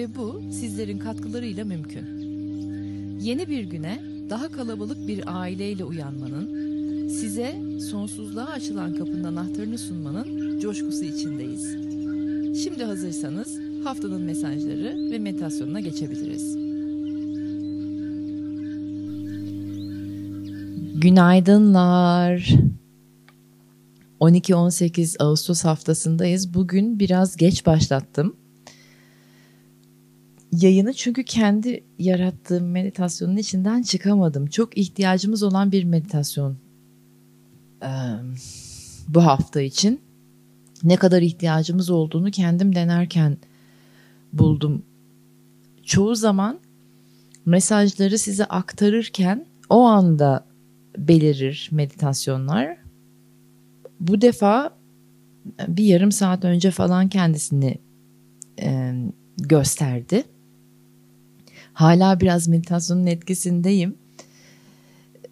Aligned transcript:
ve 0.00 0.16
bu 0.16 0.40
sizlerin 0.52 0.98
katkılarıyla 0.98 1.64
mümkün. 1.64 2.20
Yeni 3.20 3.48
bir 3.48 3.64
güne 3.64 4.00
daha 4.30 4.48
kalabalık 4.48 5.08
bir 5.08 5.40
aileyle 5.40 5.84
uyanmanın, 5.84 6.48
size 7.08 7.54
sonsuzluğa 7.90 8.46
açılan 8.46 8.94
kapının 8.94 9.24
anahtarını 9.24 9.78
sunmanın 9.78 10.60
coşkusu 10.60 11.04
içindeyiz. 11.04 11.62
Şimdi 12.64 12.84
hazırsanız 12.84 13.58
haftanın 13.84 14.22
mesajları 14.22 15.10
ve 15.10 15.18
meditasyonuna 15.18 15.80
geçebiliriz. 15.80 16.56
Günaydınlar. 21.00 22.54
12-18 24.20 25.22
Ağustos 25.22 25.64
haftasındayız. 25.64 26.54
Bugün 26.54 26.98
biraz 26.98 27.36
geç 27.36 27.66
başlattım 27.66 28.39
yayını 30.52 30.94
çünkü 30.94 31.24
kendi 31.24 31.84
yarattığım 31.98 32.70
meditasyonun 32.70 33.36
içinden 33.36 33.82
çıkamadım. 33.82 34.46
Çok 34.46 34.78
ihtiyacımız 34.78 35.42
olan 35.42 35.72
bir 35.72 35.84
meditasyon 35.84 36.56
bu 39.08 39.24
hafta 39.24 39.60
için. 39.60 40.00
Ne 40.84 40.96
kadar 40.96 41.22
ihtiyacımız 41.22 41.90
olduğunu 41.90 42.30
kendim 42.30 42.74
denerken 42.74 43.36
buldum. 44.32 44.82
Çoğu 45.82 46.14
zaman 46.14 46.58
mesajları 47.46 48.18
size 48.18 48.44
aktarırken 48.44 49.46
o 49.68 49.80
anda 49.80 50.46
belirir 50.98 51.68
meditasyonlar. 51.72 52.76
Bu 54.00 54.20
defa 54.20 54.76
bir 55.68 55.84
yarım 55.84 56.12
saat 56.12 56.44
önce 56.44 56.70
falan 56.70 57.08
kendisini 57.08 57.78
e, 58.60 58.94
gösterdi. 59.36 60.24
Hala 61.80 62.20
biraz 62.20 62.48
meditasyonun 62.48 63.06
etkisindeyim. 63.06 63.94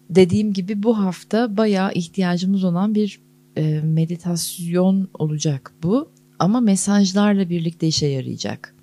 Dediğim 0.09 0.53
gibi 0.53 0.83
bu 0.83 0.97
hafta 0.97 1.57
bayağı 1.57 1.93
ihtiyacımız 1.93 2.63
olan 2.63 2.95
bir 2.95 3.19
e, 3.57 3.81
meditasyon 3.83 5.09
olacak 5.13 5.73
bu. 5.83 6.11
Ama 6.39 6.59
mesajlarla 6.59 7.49
birlikte 7.49 7.87
işe 7.87 8.07
yarayacak. 8.07 8.75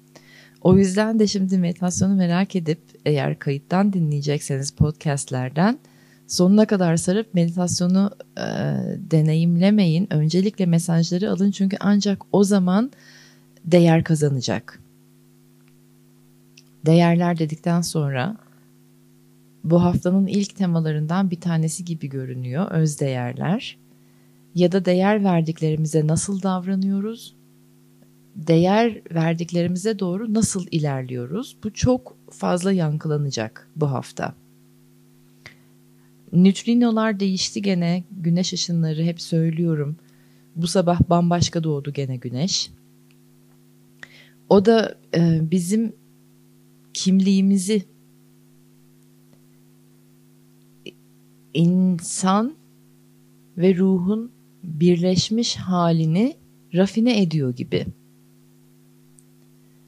O 0.61 0.77
yüzden 0.77 1.19
de 1.19 1.27
şimdi 1.27 1.59
meditasyonu 1.59 2.15
merak 2.15 2.57
edip 2.57 2.81
eğer 3.07 3.39
kayıttan 3.39 3.93
dinleyecekseniz 3.93 4.71
podcastlerden 4.71 5.79
sonuna 6.27 6.67
kadar 6.67 6.97
sarıp 6.97 7.35
meditasyonu 7.35 8.11
e, 8.39 8.47
deneyimlemeyin. 9.11 10.13
Öncelikle 10.13 10.67
mesajları 10.67 11.31
alın 11.31 11.51
çünkü 11.51 11.77
ancak 11.81 12.23
o 12.33 12.45
zaman 12.45 12.91
değer 13.65 14.05
kazanacak 14.05 14.86
değerler 16.87 17.39
dedikten 17.39 17.81
sonra 17.81 18.37
bu 19.65 19.83
haftanın 19.83 20.27
ilk 20.27 20.57
temalarından 20.57 21.31
bir 21.31 21.41
tanesi 21.41 21.85
gibi 21.85 22.09
görünüyor 22.09 22.71
öz 22.71 23.01
değerler 23.01 23.79
ya 24.55 24.73
da 24.73 24.85
değer 24.85 25.25
verdiklerimize 25.25 26.07
nasıl 26.07 26.43
davranıyoruz? 26.43 27.37
Değer 28.37 29.01
verdiklerimize 29.15 29.99
doğru 29.99 30.35
nasıl 30.35 30.67
ilerliyoruz? 30.71 31.57
Bu 31.65 31.73
çok 31.73 32.17
fazla 32.31 32.73
yankılanacak 32.73 33.69
bu 33.77 33.91
hafta. 33.91 34.35
Nötrinolar 36.33 37.21
değişti 37.21 37.63
gene. 37.63 38.05
Güneş 38.11 38.53
ışınları 38.53 39.03
hep 39.03 39.21
söylüyorum. 39.21 39.97
Bu 40.57 40.67
sabah 40.67 41.01
bambaşka 41.11 41.65
doğdu 41.65 41.93
gene 41.93 42.17
güneş. 42.17 42.71
O 44.49 44.65
da 44.65 44.99
e, 45.15 45.51
bizim 45.51 45.93
kimliğimizi 46.97 47.83
insan 51.55 52.55
ve 53.59 53.77
ruhun 53.77 54.33
birleşmiş 54.63 55.57
halini 55.57 56.37
rafine 56.75 57.23
ediyor 57.23 57.57
gibi. 57.57 57.87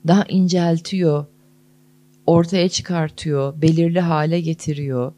Daha 0.06 0.24
inceltiyor, 0.24 1.26
ortaya 2.26 2.68
çıkartıyor, 2.68 3.62
belirli 3.62 4.00
hale 4.00 4.40
getiriyor. 4.40 5.12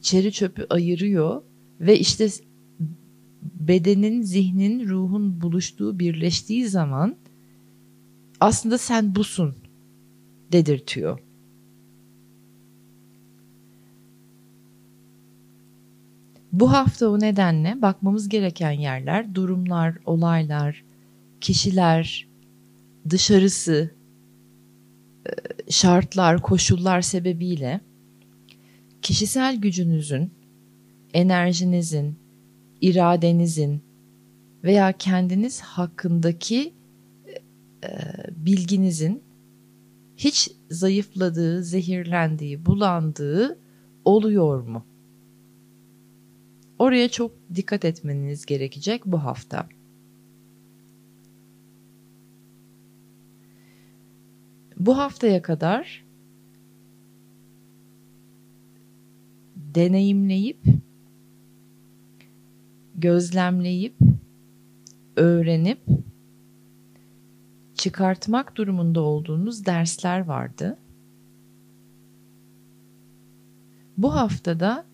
Çeri 0.00 0.32
çöpü 0.32 0.66
ayırıyor 0.70 1.42
ve 1.80 1.98
işte 1.98 2.28
bedenin, 3.42 4.22
zihnin, 4.22 4.88
ruhun 4.88 5.40
buluştuğu, 5.40 5.98
birleştiği 5.98 6.68
zaman 6.68 7.16
aslında 8.40 8.78
sen 8.78 9.14
busun 9.14 9.54
dedirtiyor. 10.52 11.18
Bu 16.52 16.72
hafta 16.72 17.08
o 17.08 17.20
nedenle 17.20 17.82
bakmamız 17.82 18.28
gereken 18.28 18.70
yerler, 18.70 19.34
durumlar, 19.34 19.94
olaylar, 20.04 20.84
kişiler, 21.40 22.28
dışarısı, 23.10 23.90
e, 25.26 25.30
şartlar, 25.70 26.42
koşullar 26.42 27.00
sebebiyle 27.00 27.80
kişisel 29.02 29.56
gücünüzün, 29.56 30.30
enerjinizin, 31.14 32.18
iradenizin 32.80 33.82
veya 34.64 34.92
kendiniz 34.92 35.60
hakkındaki 35.60 36.72
e, 37.84 37.90
bilginizin 38.36 39.22
hiç 40.24 40.50
zayıfladığı, 40.70 41.62
zehirlendiği, 41.62 42.66
bulandığı 42.66 43.58
oluyor 44.04 44.62
mu? 44.62 44.86
Oraya 46.78 47.08
çok 47.08 47.32
dikkat 47.54 47.84
etmeniz 47.84 48.46
gerekecek 48.46 49.06
bu 49.06 49.24
hafta. 49.24 49.68
Bu 54.76 54.98
haftaya 54.98 55.42
kadar 55.42 56.04
deneyimleyip 59.56 60.64
gözlemleyip 62.94 63.94
öğrenip 65.16 65.80
çıkartmak 67.80 68.56
durumunda 68.56 69.00
olduğunuz 69.00 69.66
dersler 69.66 70.20
vardı. 70.20 70.78
Bu 73.98 74.14
haftada 74.14 74.84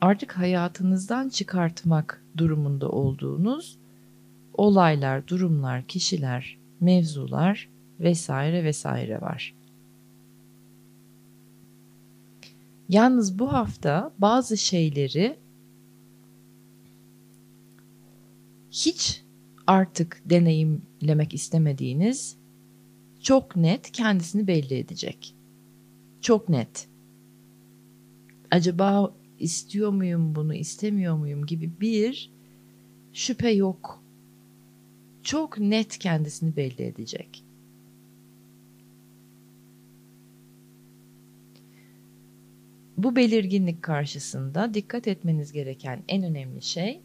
artık 0.00 0.32
hayatınızdan 0.32 1.28
çıkartmak 1.28 2.24
durumunda 2.36 2.88
olduğunuz 2.88 3.78
olaylar, 4.54 5.28
durumlar, 5.28 5.82
kişiler, 5.86 6.58
mevzular 6.80 7.68
vesaire 8.00 8.64
vesaire 8.64 9.20
var. 9.20 9.54
Yalnız 12.88 13.38
bu 13.38 13.52
hafta 13.52 14.12
bazı 14.18 14.56
şeyleri 14.56 15.36
hiç 18.70 19.23
artık 19.66 20.22
deneyimlemek 20.24 21.34
istemediğiniz 21.34 22.36
çok 23.22 23.56
net 23.56 23.92
kendisini 23.92 24.46
belli 24.46 24.74
edecek. 24.74 25.34
Çok 26.20 26.48
net. 26.48 26.88
Acaba 28.50 29.14
istiyor 29.38 29.90
muyum 29.90 30.34
bunu, 30.34 30.54
istemiyor 30.54 31.16
muyum 31.16 31.46
gibi 31.46 31.80
bir 31.80 32.30
şüphe 33.12 33.50
yok. 33.50 34.02
Çok 35.22 35.58
net 35.58 35.98
kendisini 35.98 36.56
belli 36.56 36.82
edecek. 36.82 37.44
Bu 42.96 43.16
belirginlik 43.16 43.82
karşısında 43.82 44.74
dikkat 44.74 45.08
etmeniz 45.08 45.52
gereken 45.52 46.02
en 46.08 46.22
önemli 46.22 46.62
şey 46.62 47.00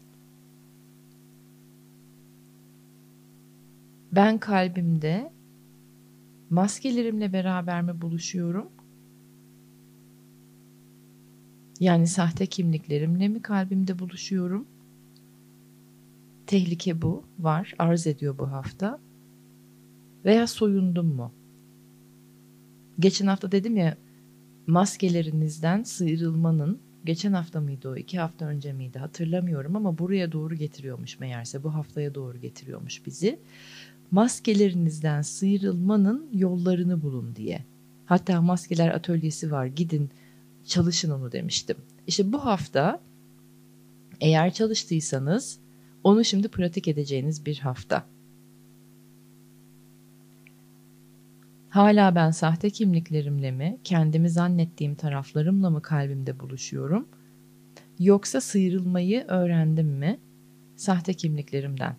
ben 4.12 4.38
kalbimde 4.38 5.32
Maskelerimle 6.50 7.32
beraber 7.32 7.82
mi 7.82 8.00
buluşuyorum? 8.00 8.68
Yani 11.80 12.06
sahte 12.06 12.46
kimliklerimle 12.46 13.28
mi 13.28 13.42
kalbimde 13.42 13.98
buluşuyorum? 13.98 14.66
Tehlike 16.46 17.02
bu, 17.02 17.24
var, 17.38 17.74
arz 17.78 18.06
ediyor 18.06 18.38
bu 18.38 18.52
hafta. 18.52 18.98
Veya 20.24 20.46
soyundum 20.46 21.06
mu? 21.06 21.32
Geçen 22.98 23.26
hafta 23.26 23.52
dedim 23.52 23.76
ya 23.76 23.96
maskelerinizden 24.66 25.82
sıyrılmanın 25.82 26.78
geçen 27.04 27.32
hafta 27.32 27.60
mıydı 27.60 27.88
o 27.88 27.96
iki 27.96 28.18
hafta 28.18 28.44
önce 28.44 28.72
miydi 28.72 28.98
hatırlamıyorum 28.98 29.76
ama 29.76 29.98
buraya 29.98 30.32
doğru 30.32 30.54
getiriyormuş 30.54 31.18
meğerse 31.20 31.62
bu 31.62 31.74
haftaya 31.74 32.14
doğru 32.14 32.38
getiriyormuş 32.38 33.06
bizi. 33.06 33.38
Maskelerinizden 34.10 35.22
sıyrılmanın 35.22 36.28
yollarını 36.32 37.02
bulun 37.02 37.36
diye. 37.36 37.64
Hatta 38.06 38.40
maskeler 38.42 38.88
atölyesi 38.88 39.52
var 39.52 39.66
gidin 39.66 40.10
çalışın 40.66 41.10
onu 41.10 41.32
demiştim. 41.32 41.76
İşte 42.06 42.32
bu 42.32 42.44
hafta 42.44 43.00
eğer 44.20 44.52
çalıştıysanız 44.52 45.58
onu 46.04 46.24
şimdi 46.24 46.48
pratik 46.48 46.88
edeceğiniz 46.88 47.46
bir 47.46 47.58
hafta. 47.58 48.06
Hala 51.68 52.14
ben 52.14 52.30
sahte 52.30 52.70
kimliklerimle 52.70 53.50
mi, 53.50 53.78
kendimi 53.84 54.30
zannettiğim 54.30 54.94
taraflarımla 54.94 55.70
mı 55.70 55.82
kalbimde 55.82 56.40
buluşuyorum? 56.40 57.08
Yoksa 57.98 58.40
sıyrılmayı 58.40 59.24
öğrendim 59.28 59.88
mi 59.88 60.18
sahte 60.76 61.14
kimliklerimden? 61.14 61.96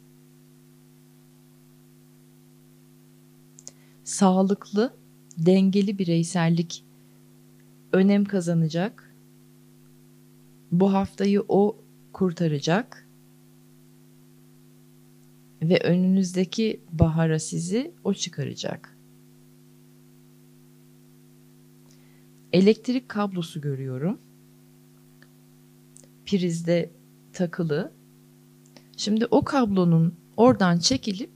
Sağlıklı, 4.11 4.93
dengeli 5.37 5.97
bireysellik 5.97 6.83
önem 7.91 8.25
kazanacak. 8.25 9.13
Bu 10.71 10.93
haftayı 10.93 11.43
o 11.47 11.77
kurtaracak 12.13 13.07
ve 15.61 15.79
önünüzdeki 15.79 16.81
bahara 16.91 17.39
sizi 17.39 17.91
o 18.03 18.13
çıkaracak. 18.13 18.97
elektrik 22.53 23.09
kablosu 23.09 23.61
görüyorum. 23.61 24.19
Prizde 26.25 26.91
takılı. 27.33 27.91
Şimdi 28.97 29.25
o 29.25 29.43
kablonun 29.43 30.15
oradan 30.37 30.79
çekilip 30.79 31.31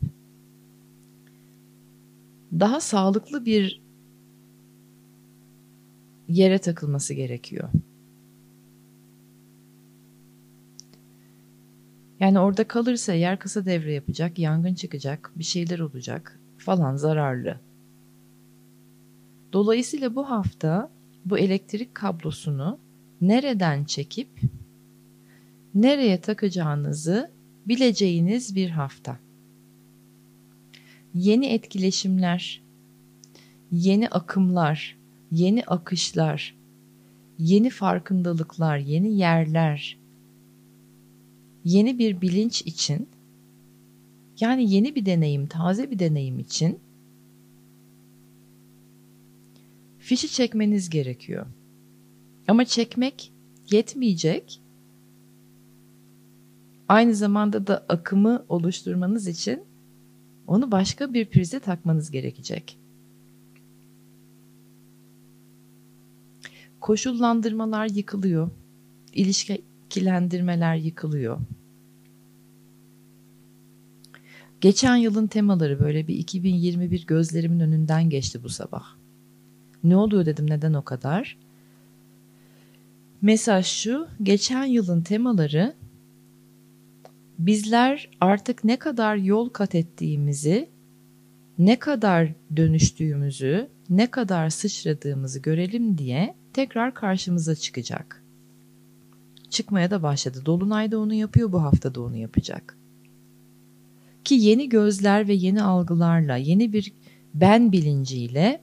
daha 2.59 2.79
sağlıklı 2.79 3.45
bir 3.45 3.81
yere 6.27 6.59
takılması 6.59 7.13
gerekiyor. 7.13 7.69
Yani 12.19 12.39
orada 12.39 12.67
kalırsa 12.67 13.13
yer 13.13 13.39
kısa 13.39 13.65
devre 13.65 13.93
yapacak, 13.93 14.39
yangın 14.39 14.73
çıkacak, 14.73 15.31
bir 15.35 15.43
şeyler 15.43 15.79
olacak 15.79 16.39
falan 16.57 16.95
zararlı. 16.95 17.59
Dolayısıyla 19.53 20.15
bu 20.15 20.29
hafta 20.29 20.91
bu 21.25 21.37
elektrik 21.37 21.95
kablosunu 21.95 22.79
nereden 23.21 23.83
çekip 23.83 24.41
nereye 25.75 26.21
takacağınızı 26.21 27.31
bileceğiniz 27.67 28.55
bir 28.55 28.69
hafta. 28.69 29.24
Yeni 31.15 31.45
etkileşimler, 31.45 32.61
yeni 33.71 34.09
akımlar, 34.09 34.97
yeni 35.31 35.63
akışlar, 35.63 36.55
yeni 37.39 37.69
farkındalıklar, 37.69 38.77
yeni 38.77 39.17
yerler, 39.17 39.97
yeni 41.65 41.99
bir 41.99 42.21
bilinç 42.21 42.61
için 42.61 43.09
yani 44.39 44.73
yeni 44.73 44.95
bir 44.95 45.05
deneyim, 45.05 45.47
taze 45.47 45.91
bir 45.91 45.99
deneyim 45.99 46.39
için 46.39 46.79
fişi 49.99 50.31
çekmeniz 50.31 50.89
gerekiyor. 50.89 51.45
Ama 52.47 52.65
çekmek 52.65 53.31
yetmeyecek. 53.71 54.61
Aynı 56.87 57.15
zamanda 57.15 57.67
da 57.67 57.85
akımı 57.89 58.45
oluşturmanız 58.49 59.27
için 59.27 59.63
onu 60.47 60.71
başka 60.71 61.13
bir 61.13 61.25
prize 61.25 61.59
takmanız 61.59 62.11
gerekecek. 62.11 62.77
Koşullandırmalar 66.79 67.87
yıkılıyor. 67.87 68.49
İlişkilendirmeler 69.13 70.75
yıkılıyor. 70.75 71.39
Geçen 74.61 74.95
yılın 74.95 75.27
temaları 75.27 75.79
böyle 75.79 76.07
bir 76.07 76.15
2021 76.15 77.05
gözlerimin 77.05 77.59
önünden 77.59 78.09
geçti 78.09 78.43
bu 78.43 78.49
sabah. 78.49 78.85
Ne 79.83 79.97
oluyor 79.97 80.25
dedim 80.25 80.49
neden 80.49 80.73
o 80.73 80.81
kadar? 80.81 81.37
Mesaj 83.21 83.65
şu, 83.65 84.07
geçen 84.23 84.65
yılın 84.65 85.01
temaları 85.01 85.73
bizler 87.37 88.09
artık 88.21 88.63
ne 88.63 88.79
kadar 88.79 89.15
yol 89.15 89.49
kat 89.49 89.75
ettiğimizi, 89.75 90.69
ne 91.57 91.79
kadar 91.79 92.33
dönüştüğümüzü, 92.55 93.67
ne 93.89 94.11
kadar 94.11 94.49
sıçradığımızı 94.49 95.39
görelim 95.39 95.97
diye 95.97 96.35
tekrar 96.53 96.93
karşımıza 96.93 97.55
çıkacak. 97.55 98.23
Çıkmaya 99.49 99.91
da 99.91 100.03
başladı. 100.03 100.41
Dolunay 100.45 100.91
da 100.91 100.99
onu 100.99 101.13
yapıyor, 101.13 101.51
bu 101.51 101.63
hafta 101.63 101.95
da 101.95 102.01
onu 102.01 102.15
yapacak. 102.15 102.77
Ki 104.23 104.35
yeni 104.35 104.69
gözler 104.69 105.27
ve 105.27 105.33
yeni 105.33 105.63
algılarla, 105.63 106.35
yeni 106.35 106.73
bir 106.73 106.93
ben 107.33 107.71
bilinciyle 107.71 108.61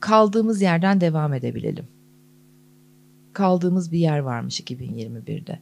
kaldığımız 0.00 0.62
yerden 0.62 1.00
devam 1.00 1.32
edebilelim. 1.32 1.93
Kaldığımız 3.34 3.92
bir 3.92 3.98
yer 3.98 4.18
varmış 4.18 4.60
2021'de. 4.60 5.60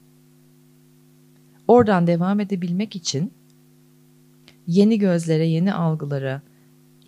Oradan 1.69 2.07
devam 2.07 2.41
edebilmek 2.41 2.97
için 2.97 3.33
yeni 4.67 4.99
gözlere, 4.99 5.47
yeni 5.47 5.75
algılara, 5.75 6.43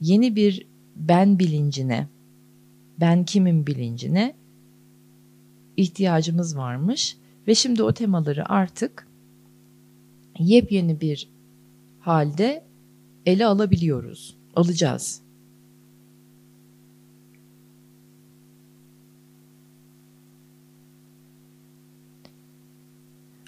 yeni 0.01 0.37
bir 0.37 0.67
ben 0.97 1.39
bilincine, 1.39 2.09
ben 3.01 3.25
kimim 3.25 3.67
bilincine 3.67 4.35
ihtiyacımız 5.77 6.57
varmış 6.57 7.17
ve 7.49 7.55
şimdi 7.55 7.83
o 7.83 7.93
temaları 7.93 8.49
artık 8.49 9.09
yepyeni 10.39 11.01
bir 11.01 11.29
halde 12.01 12.65
ele 13.27 13.47
alabiliyoruz. 13.47 14.37
Alacağız. 14.57 15.24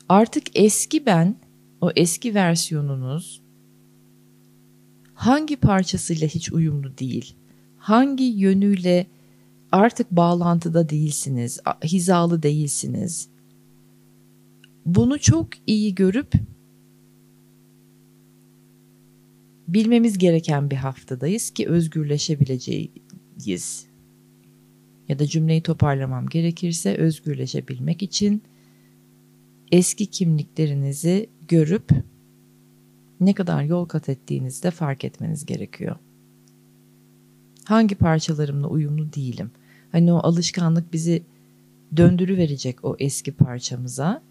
Artık 0.08 0.44
eski 0.54 1.06
ben, 1.06 1.36
o 1.80 1.90
eski 1.96 2.34
versiyonunuz 2.34 3.42
hangi 5.14 5.56
parçasıyla 5.56 6.28
hiç 6.28 6.52
uyumlu 6.52 6.98
değil? 6.98 7.34
Hangi 7.78 8.24
yönüyle 8.24 9.06
artık 9.72 10.10
bağlantıda 10.10 10.88
değilsiniz, 10.88 11.60
hizalı 11.84 12.42
değilsiniz? 12.42 13.28
Bunu 14.86 15.18
çok 15.18 15.48
iyi 15.66 15.94
görüp 15.94 16.32
bilmemiz 19.68 20.18
gereken 20.18 20.70
bir 20.70 20.76
haftadayız 20.76 21.50
ki 21.50 21.68
özgürleşebileceğiz. 21.68 23.86
Ya 25.08 25.18
da 25.18 25.26
cümleyi 25.26 25.62
toparlamam 25.62 26.26
gerekirse 26.26 26.96
özgürleşebilmek 26.96 28.02
için 28.02 28.42
eski 29.72 30.06
kimliklerinizi 30.06 31.30
görüp 31.48 31.90
ne 33.20 33.34
kadar 33.34 33.62
yol 33.62 33.84
kat 33.84 34.08
ettiğinizi 34.08 34.62
de 34.62 34.70
fark 34.70 35.04
etmeniz 35.04 35.46
gerekiyor. 35.46 35.96
Hangi 37.64 37.94
parçalarımla 37.94 38.68
uyumlu 38.68 39.12
değilim? 39.12 39.50
Hani 39.92 40.12
o 40.12 40.16
alışkanlık 40.16 40.92
bizi 40.92 41.22
döndürü 41.96 42.36
verecek 42.36 42.84
o 42.84 42.96
eski 42.98 43.32
parçamıza. 43.32 44.22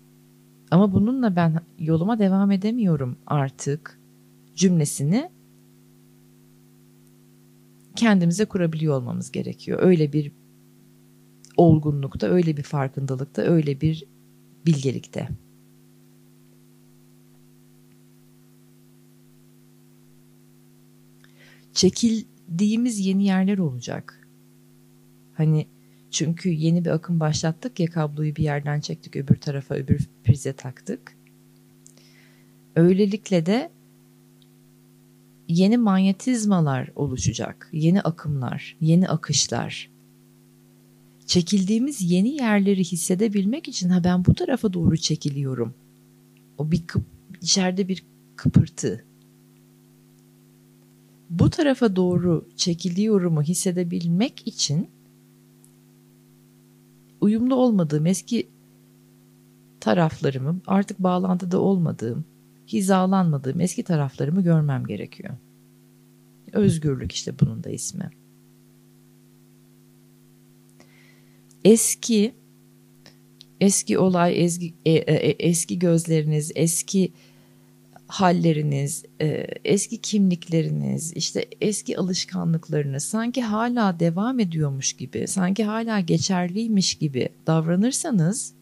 Ama 0.72 0.94
bununla 0.94 1.36
ben 1.36 1.62
yoluma 1.80 2.20
devam 2.20 2.52
edemiyorum 2.52 3.18
artık 3.28 4.00
cümlesini 4.56 5.30
kendimize 7.96 8.46
kurabiliyor 8.46 8.98
olmamız 8.98 9.32
gerekiyor. 9.32 9.80
Öyle 9.82 10.14
bir 10.14 10.32
olgunlukta, 11.58 12.28
öyle 12.28 12.58
bir 12.58 12.64
farkındalıkta, 12.64 13.42
öyle 13.42 13.82
bir 13.82 14.04
bilgelikte. 14.66 15.30
çekildiğimiz 21.76 23.00
yeni 23.00 23.26
yerler 23.26 23.58
olacak. 23.58 24.28
Hani 25.34 25.68
çünkü 26.12 26.50
yeni 26.50 26.86
bir 26.86 26.90
akım 26.90 27.20
başlattık 27.20 27.80
ya 27.80 27.88
kabloyu 27.88 28.36
bir 28.36 28.44
yerden 28.44 28.80
çektik 28.80 29.16
öbür 29.16 29.36
tarafa 29.36 29.76
öbür 29.76 30.10
prize 30.24 30.54
taktık. 30.54 31.18
Öylelikle 32.76 33.46
de 33.46 33.72
yeni 35.48 35.78
manyetizmalar 35.78 36.92
oluşacak, 36.96 37.70
yeni 37.74 38.02
akımlar, 38.02 38.78
yeni 38.82 39.08
akışlar. 39.10 39.95
Çekildiğimiz 41.26 42.12
yeni 42.12 42.30
yerleri 42.30 42.84
hissedebilmek 42.84 43.68
için 43.68 43.90
ha 43.90 44.04
ben 44.04 44.26
bu 44.26 44.34
tarafa 44.34 44.74
doğru 44.74 44.98
çekiliyorum. 44.98 45.74
O 46.58 46.72
bir 46.72 46.88
kıp, 46.88 47.04
içeride 47.42 47.88
bir 47.88 48.06
kıpırtı. 48.36 49.06
Bu 51.30 51.50
tarafa 51.50 51.96
doğru 51.96 52.50
çekiliyorumu 52.56 53.42
hissedebilmek 53.42 54.48
için 54.48 54.90
uyumlu 57.22 57.56
olmadığım 57.56 58.06
eski 58.06 58.50
taraflarımı, 59.80 60.62
artık 60.68 61.00
bağlantıda 61.00 61.60
olmadığım, 61.60 62.26
hizalanmadığım 62.68 63.62
eski 63.62 63.84
taraflarımı 63.84 64.42
görmem 64.44 64.86
gerekiyor. 64.86 65.34
Özgürlük 66.54 67.12
işte 67.12 67.40
bunun 67.40 67.64
da 67.64 67.70
ismi. 67.70 68.10
Eski 71.66 72.34
eski 73.62 73.98
olay, 73.98 74.44
eski, 74.44 74.74
e, 74.86 74.92
e, 74.92 75.14
e, 75.14 75.30
eski 75.50 75.80
gözleriniz, 75.80 76.52
eski 76.56 77.12
halleriniz, 78.08 79.04
e, 79.22 79.48
eski 79.66 79.98
kimlikleriniz, 79.98 81.14
işte 81.14 81.46
eski 81.62 81.98
alışkanlıklarınız 81.98 83.04
sanki 83.04 83.42
hala 83.42 84.00
devam 84.00 84.40
ediyormuş 84.40 84.94
gibi, 84.94 85.28
sanki 85.28 85.64
hala 85.64 86.00
geçerliymiş 86.00 86.96
gibi 86.96 87.30
davranırsanız 87.48 88.54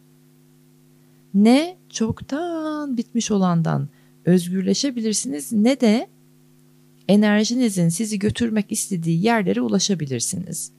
ne 1.34 1.76
çoktan 1.90 2.96
bitmiş 2.96 3.30
olandan 3.30 3.88
özgürleşebilirsiniz 4.24 5.52
ne 5.52 5.80
de 5.80 6.08
enerjinizin 7.08 7.88
sizi 7.88 8.18
götürmek 8.18 8.72
istediği 8.72 9.24
yerlere 9.24 9.60
ulaşabilirsiniz. 9.60 10.72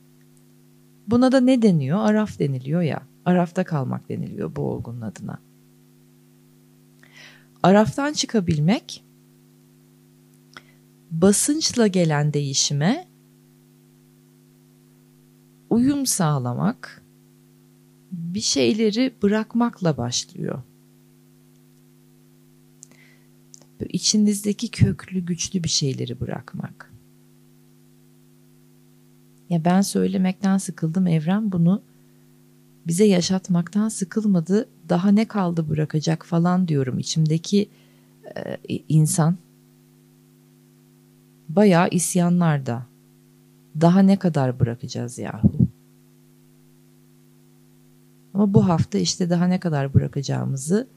Buna 1.08 1.32
da 1.32 1.40
ne 1.40 1.62
deniyor? 1.62 2.00
Araf 2.00 2.40
deniliyor 2.40 2.82
ya. 2.82 3.02
Arafta 3.26 3.64
kalmak 3.64 4.10
deniliyor 4.10 4.56
bu 4.56 4.62
olgunun 4.62 5.02
adına. 5.02 5.40
Araftan 7.64 8.14
çıkabilmek 8.14 9.04
basınçla 11.12 11.88
gelen 11.88 12.34
değişime 12.34 13.08
uyum 15.70 16.06
sağlamak, 16.06 17.04
bir 18.12 18.42
şeyleri 18.42 19.14
bırakmakla 19.24 19.98
başlıyor. 19.98 20.62
Böyle 23.80 23.92
içinizdeki 23.92 24.72
köklü, 24.72 25.26
güçlü 25.26 25.64
bir 25.64 25.70
şeyleri 25.70 26.20
bırakmak. 26.20 26.95
Ya 29.50 29.66
ben 29.66 29.82
söylemekten 29.82 30.58
sıkıldım 30.58 31.08
evren 31.08 31.52
bunu 31.52 31.82
bize 32.88 33.06
yaşatmaktan 33.06 33.90
sıkılmadı. 33.90 34.70
Daha 34.90 35.12
ne 35.12 35.26
kaldı 35.26 35.70
bırakacak 35.70 36.26
falan 36.26 36.68
diyorum 36.68 37.00
içimdeki 37.00 37.70
e, 38.36 38.58
insan. 38.90 39.38
Bayağı 41.50 41.90
isyanlarda. 41.90 42.86
Daha 43.82 44.00
ne 44.00 44.20
kadar 44.20 44.60
bırakacağız 44.60 45.20
yahu? 45.20 45.52
Ama 48.34 48.54
bu 48.54 48.68
hafta 48.68 48.98
işte 48.98 49.30
daha 49.30 49.48
ne 49.48 49.60
kadar 49.60 49.94
bırakacağımızı 49.94 50.88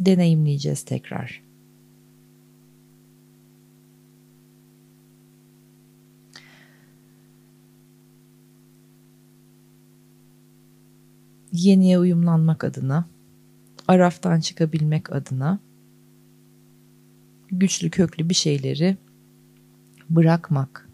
deneyimleyeceğiz 0.00 0.82
tekrar. 0.82 1.42
Yeniye 11.58 11.98
uyumlanmak 11.98 12.64
adına, 12.64 13.08
araftan 13.88 14.40
çıkabilmek 14.40 15.12
adına 15.12 15.58
güçlü 17.50 17.90
köklü 17.90 18.28
bir 18.28 18.34
şeyleri 18.34 18.96
bırakmak. 20.10 20.88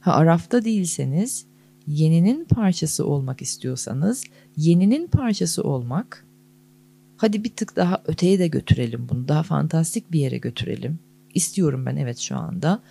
Ha 0.00 0.12
arafta 0.12 0.64
değilseniz, 0.64 1.46
yeninin 1.86 2.44
parçası 2.44 3.06
olmak 3.06 3.42
istiyorsanız, 3.42 4.24
yeninin 4.56 5.06
parçası 5.06 5.62
olmak 5.62 6.24
Hadi 7.18 7.44
bir 7.44 7.56
tık 7.56 7.76
daha 7.76 8.02
öteye 8.06 8.38
de 8.38 8.48
götürelim 8.48 9.08
bunu. 9.08 9.28
Daha 9.28 9.42
fantastik 9.42 10.12
bir 10.12 10.20
yere 10.20 10.38
götürelim. 10.38 10.98
İstiyorum 11.34 11.86
ben 11.86 11.96
evet 11.96 12.18
şu 12.18 12.36
anda. 12.36 12.82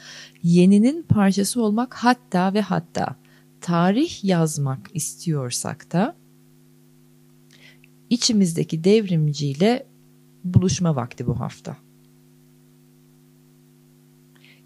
Yeninin 0.44 1.04
parçası 1.04 1.64
olmak 1.64 1.94
hatta 1.94 2.54
ve 2.54 2.62
hatta 2.62 3.16
tarih 3.62 4.24
yazmak 4.24 4.80
istiyorsak 4.94 5.92
da 5.92 6.16
içimizdeki 8.10 8.84
devrimciyle 8.84 9.86
buluşma 10.44 10.96
vakti 10.96 11.28
bu 11.28 11.40
hafta. 11.40 11.78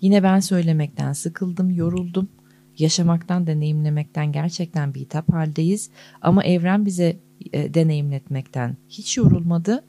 Yine 0.02 0.24
ben 0.24 0.40
söylemekten 0.40 1.14
sıkıldım, 1.14 1.70
yoruldum. 1.70 2.30
Yaşamaktan, 2.78 3.48
deneyimlemekten 3.48 4.32
gerçekten 4.32 4.94
bir 4.94 5.00
hitap 5.00 5.34
haldeyiz. 5.34 5.90
Ama 6.22 6.44
evren 6.44 6.86
bize 6.86 7.18
e, 7.54 7.74
deneyimletmekten 7.74 8.78
hiç 8.90 9.18
yorulmadı. 9.18 9.84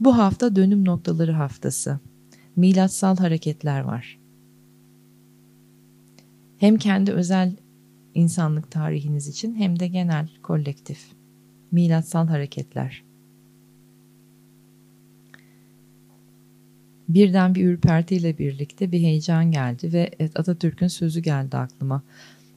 Bu 0.00 0.18
hafta 0.18 0.56
dönüm 0.56 0.84
noktaları 0.84 1.32
haftası. 1.32 2.00
Milatsal 2.56 3.16
hareketler 3.16 3.80
var. 3.80 4.18
Hem 6.58 6.78
kendi 6.78 7.12
özel 7.12 7.56
insanlık 8.14 8.70
tarihiniz 8.70 9.28
için 9.28 9.54
hem 9.54 9.78
de 9.78 9.88
genel 9.88 10.28
kolektif. 10.42 11.21
Milatsal 11.72 12.26
hareketler. 12.26 13.04
Birden 17.08 17.54
bir 17.54 17.64
ürpertiyle 17.64 18.38
birlikte 18.38 18.92
bir 18.92 19.00
heyecan 19.00 19.50
geldi 19.50 19.92
ve 19.92 20.10
Atatürk'ün 20.34 20.88
sözü 20.88 21.20
geldi 21.20 21.56
aklıma. 21.56 22.02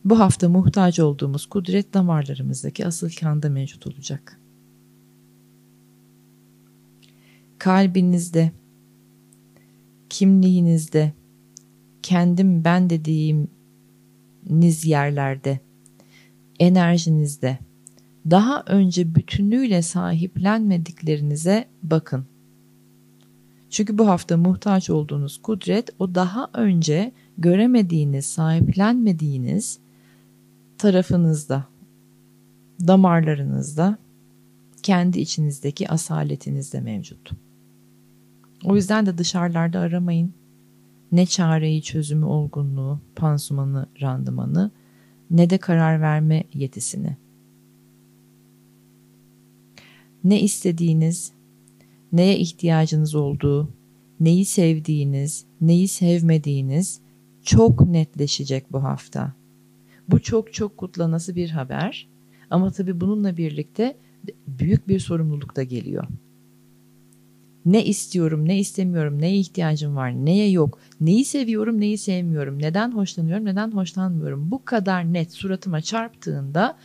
Bu 0.05 0.19
hafta 0.19 0.49
muhtaç 0.49 0.99
olduğumuz 0.99 1.45
kudret 1.45 1.93
damarlarımızdaki 1.93 2.85
asıl 2.85 3.09
kanda 3.09 3.49
mevcut 3.49 3.87
olacak. 3.87 4.39
Kalbinizde, 7.57 8.51
kimliğinizde, 10.09 11.13
kendim 12.03 12.63
ben 12.63 12.89
dediğiniz 12.89 13.45
yerlerde, 14.85 15.59
enerjinizde 16.59 17.57
daha 18.29 18.63
önce 18.67 19.15
bütünüyle 19.15 19.81
sahiplenmediklerinize 19.81 21.65
bakın. 21.83 22.25
Çünkü 23.69 23.97
bu 23.97 24.07
hafta 24.07 24.37
muhtaç 24.37 24.89
olduğunuz 24.89 25.41
kudret 25.41 25.89
o 25.99 26.15
daha 26.15 26.49
önce 26.53 27.11
göremediğiniz, 27.37 28.25
sahiplenmediğiniz 28.25 29.79
tarafınızda, 30.77 31.67
damarlarınızda, 32.87 33.97
kendi 34.83 35.19
içinizdeki 35.19 35.89
asaletinizde 35.89 36.81
mevcut. 36.81 37.31
O 38.63 38.75
yüzden 38.75 39.05
de 39.05 39.17
dışarılarda 39.17 39.79
aramayın. 39.79 40.33
Ne 41.11 41.25
çareyi, 41.25 41.81
çözümü, 41.81 42.25
olgunluğu, 42.25 42.99
pansumanı, 43.15 43.85
randımanı 44.01 44.71
ne 45.31 45.49
de 45.49 45.57
karar 45.57 46.01
verme 46.01 46.43
yetisini. 46.53 47.17
Ne 50.25 50.41
istediğiniz, 50.41 51.31
neye 52.11 52.37
ihtiyacınız 52.37 53.15
olduğu, 53.15 53.69
neyi 54.19 54.45
sevdiğiniz, 54.45 55.45
neyi 55.61 55.87
sevmediğiniz 55.87 57.01
çok 57.43 57.87
netleşecek 57.87 58.71
bu 58.71 58.83
hafta. 58.83 59.33
Bu 60.09 60.19
çok 60.19 60.53
çok 60.53 60.77
kutlanası 60.77 61.35
bir 61.35 61.49
haber. 61.49 62.07
Ama 62.49 62.71
tabii 62.71 63.01
bununla 63.01 63.37
birlikte 63.37 63.97
büyük 64.47 64.87
bir 64.87 64.99
sorumluluk 64.99 65.55
da 65.55 65.63
geliyor. 65.63 66.07
Ne 67.65 67.85
istiyorum, 67.85 68.47
ne 68.47 68.59
istemiyorum, 68.59 69.21
neye 69.21 69.37
ihtiyacım 69.37 69.95
var, 69.95 70.25
neye 70.25 70.49
yok, 70.49 70.79
neyi 71.01 71.25
seviyorum, 71.25 71.81
neyi 71.81 71.97
sevmiyorum, 71.97 72.61
neden 72.61 72.91
hoşlanıyorum, 72.91 73.45
neden 73.45 73.71
hoşlanmıyorum. 73.71 74.51
Bu 74.51 74.65
kadar 74.65 75.13
net 75.13 75.33
suratıma 75.33 75.81
çarptığında 75.81 76.77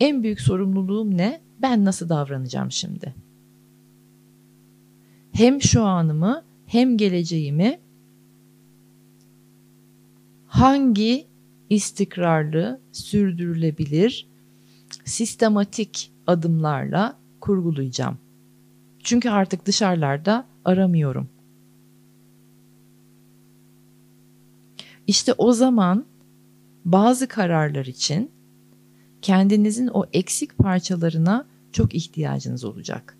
en 0.00 0.22
büyük 0.22 0.40
sorumluluğum 0.40 1.16
ne? 1.16 1.40
Ben 1.62 1.84
nasıl 1.84 2.08
davranacağım 2.08 2.72
şimdi? 2.72 3.14
Hem 5.32 5.62
şu 5.62 5.82
anımı 5.82 6.44
hem 6.66 6.96
geleceğimi 6.96 7.80
hangi 10.46 11.26
istikrarlı, 11.70 12.80
sürdürülebilir, 12.92 14.28
sistematik 15.04 16.12
adımlarla 16.26 17.18
kurgulayacağım. 17.40 18.18
Çünkü 19.02 19.30
artık 19.30 19.66
dışarılarda 19.66 20.46
aramıyorum. 20.64 21.28
İşte 25.06 25.32
o 25.32 25.52
zaman 25.52 26.04
bazı 26.84 27.28
kararlar 27.28 27.86
için 27.86 28.30
kendinizin 29.22 29.86
o 29.86 30.04
eksik 30.12 30.58
parçalarına 30.58 31.46
çok 31.72 31.94
ihtiyacınız 31.94 32.64
olacak. 32.64 33.18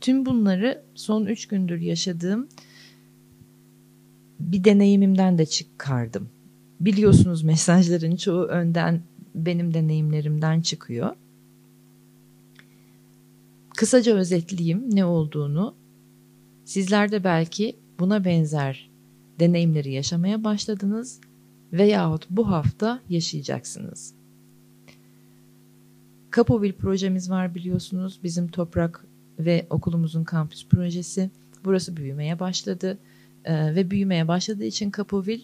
Tüm 0.00 0.26
bunları 0.26 0.82
son 0.94 1.26
üç 1.26 1.48
gündür 1.48 1.80
yaşadığım 1.80 2.48
bir 4.40 4.64
deneyimimden 4.64 5.38
de 5.38 5.46
çıkardım. 5.46 6.28
Biliyorsunuz 6.80 7.42
mesajların 7.42 8.16
çoğu 8.16 8.44
önden 8.44 9.02
benim 9.34 9.74
deneyimlerimden 9.74 10.60
çıkıyor. 10.60 11.16
Kısaca 13.76 14.14
özetleyeyim 14.14 14.94
ne 14.94 15.04
olduğunu. 15.04 15.74
Sizler 16.64 17.12
de 17.12 17.24
belki 17.24 17.76
buna 17.98 18.24
benzer 18.24 18.90
deneyimleri 19.40 19.92
yaşamaya 19.92 20.44
başladınız 20.44 21.20
veyahut 21.74 22.26
bu 22.30 22.50
hafta 22.50 23.00
yaşayacaksınız. 23.08 24.14
Kapovil 26.30 26.72
projemiz 26.72 27.30
var 27.30 27.54
biliyorsunuz. 27.54 28.20
Bizim 28.22 28.48
toprak 28.48 29.04
ve 29.38 29.66
okulumuzun 29.70 30.24
kampüs 30.24 30.68
projesi. 30.68 31.30
Burası 31.64 31.96
büyümeye 31.96 32.40
başladı 32.40 32.98
ee, 33.44 33.74
ve 33.74 33.90
büyümeye 33.90 34.28
başladığı 34.28 34.64
için 34.64 34.90
Kapovil 34.90 35.40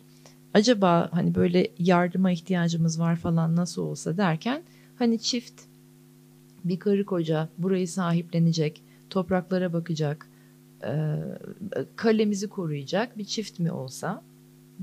acaba 0.54 1.08
hani 1.12 1.34
böyle 1.34 1.68
yardıma 1.78 2.30
ihtiyacımız 2.30 3.00
var 3.00 3.16
falan 3.16 3.56
nasıl 3.56 3.82
olsa 3.82 4.16
derken 4.16 4.62
hani 4.99 5.18
çift 5.18 5.62
bir 6.64 6.78
karı 6.78 7.04
koca 7.04 7.49
burayı 7.58 7.88
sahiplenecek, 7.88 8.82
topraklara 9.10 9.72
bakacak, 9.72 10.26
e, 10.84 11.16
kalemizi 11.96 12.49
koruyacak 12.49 13.18
bir 13.18 13.25
çift 13.25 13.58
mi 13.58 13.72
olsa 13.72 14.22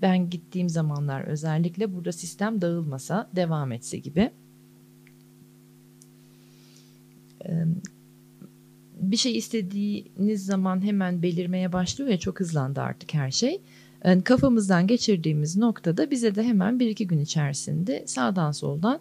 ben 0.02 0.30
gittiğim 0.30 0.70
zamanlar 0.70 1.22
özellikle 1.22 1.94
burada 1.96 2.12
sistem 2.12 2.62
dağılmasa 2.62 3.30
devam 3.36 3.72
etse 3.72 3.98
gibi 3.98 4.32
bir 9.00 9.18
şey 9.18 9.38
istediğiniz 9.38 10.46
zaman 10.46 10.84
hemen 10.84 11.22
belirmeye 11.22 11.74
başlıyor 11.74 12.10
ya 12.10 12.20
çok 12.20 12.40
hızlandı 12.40 12.82
artık 12.82 13.14
her 13.14 13.32
şey. 13.32 13.62
Kafamızdan 14.24 14.88
geçirdiğimiz 14.88 15.58
noktada 15.58 16.12
bize 16.12 16.36
de 16.36 16.44
hemen 16.44 16.80
bir 16.80 16.90
iki 16.90 17.08
gün 17.08 17.20
içerisinde 17.20 18.04
sağdan 18.08 18.52
soldan 18.52 19.00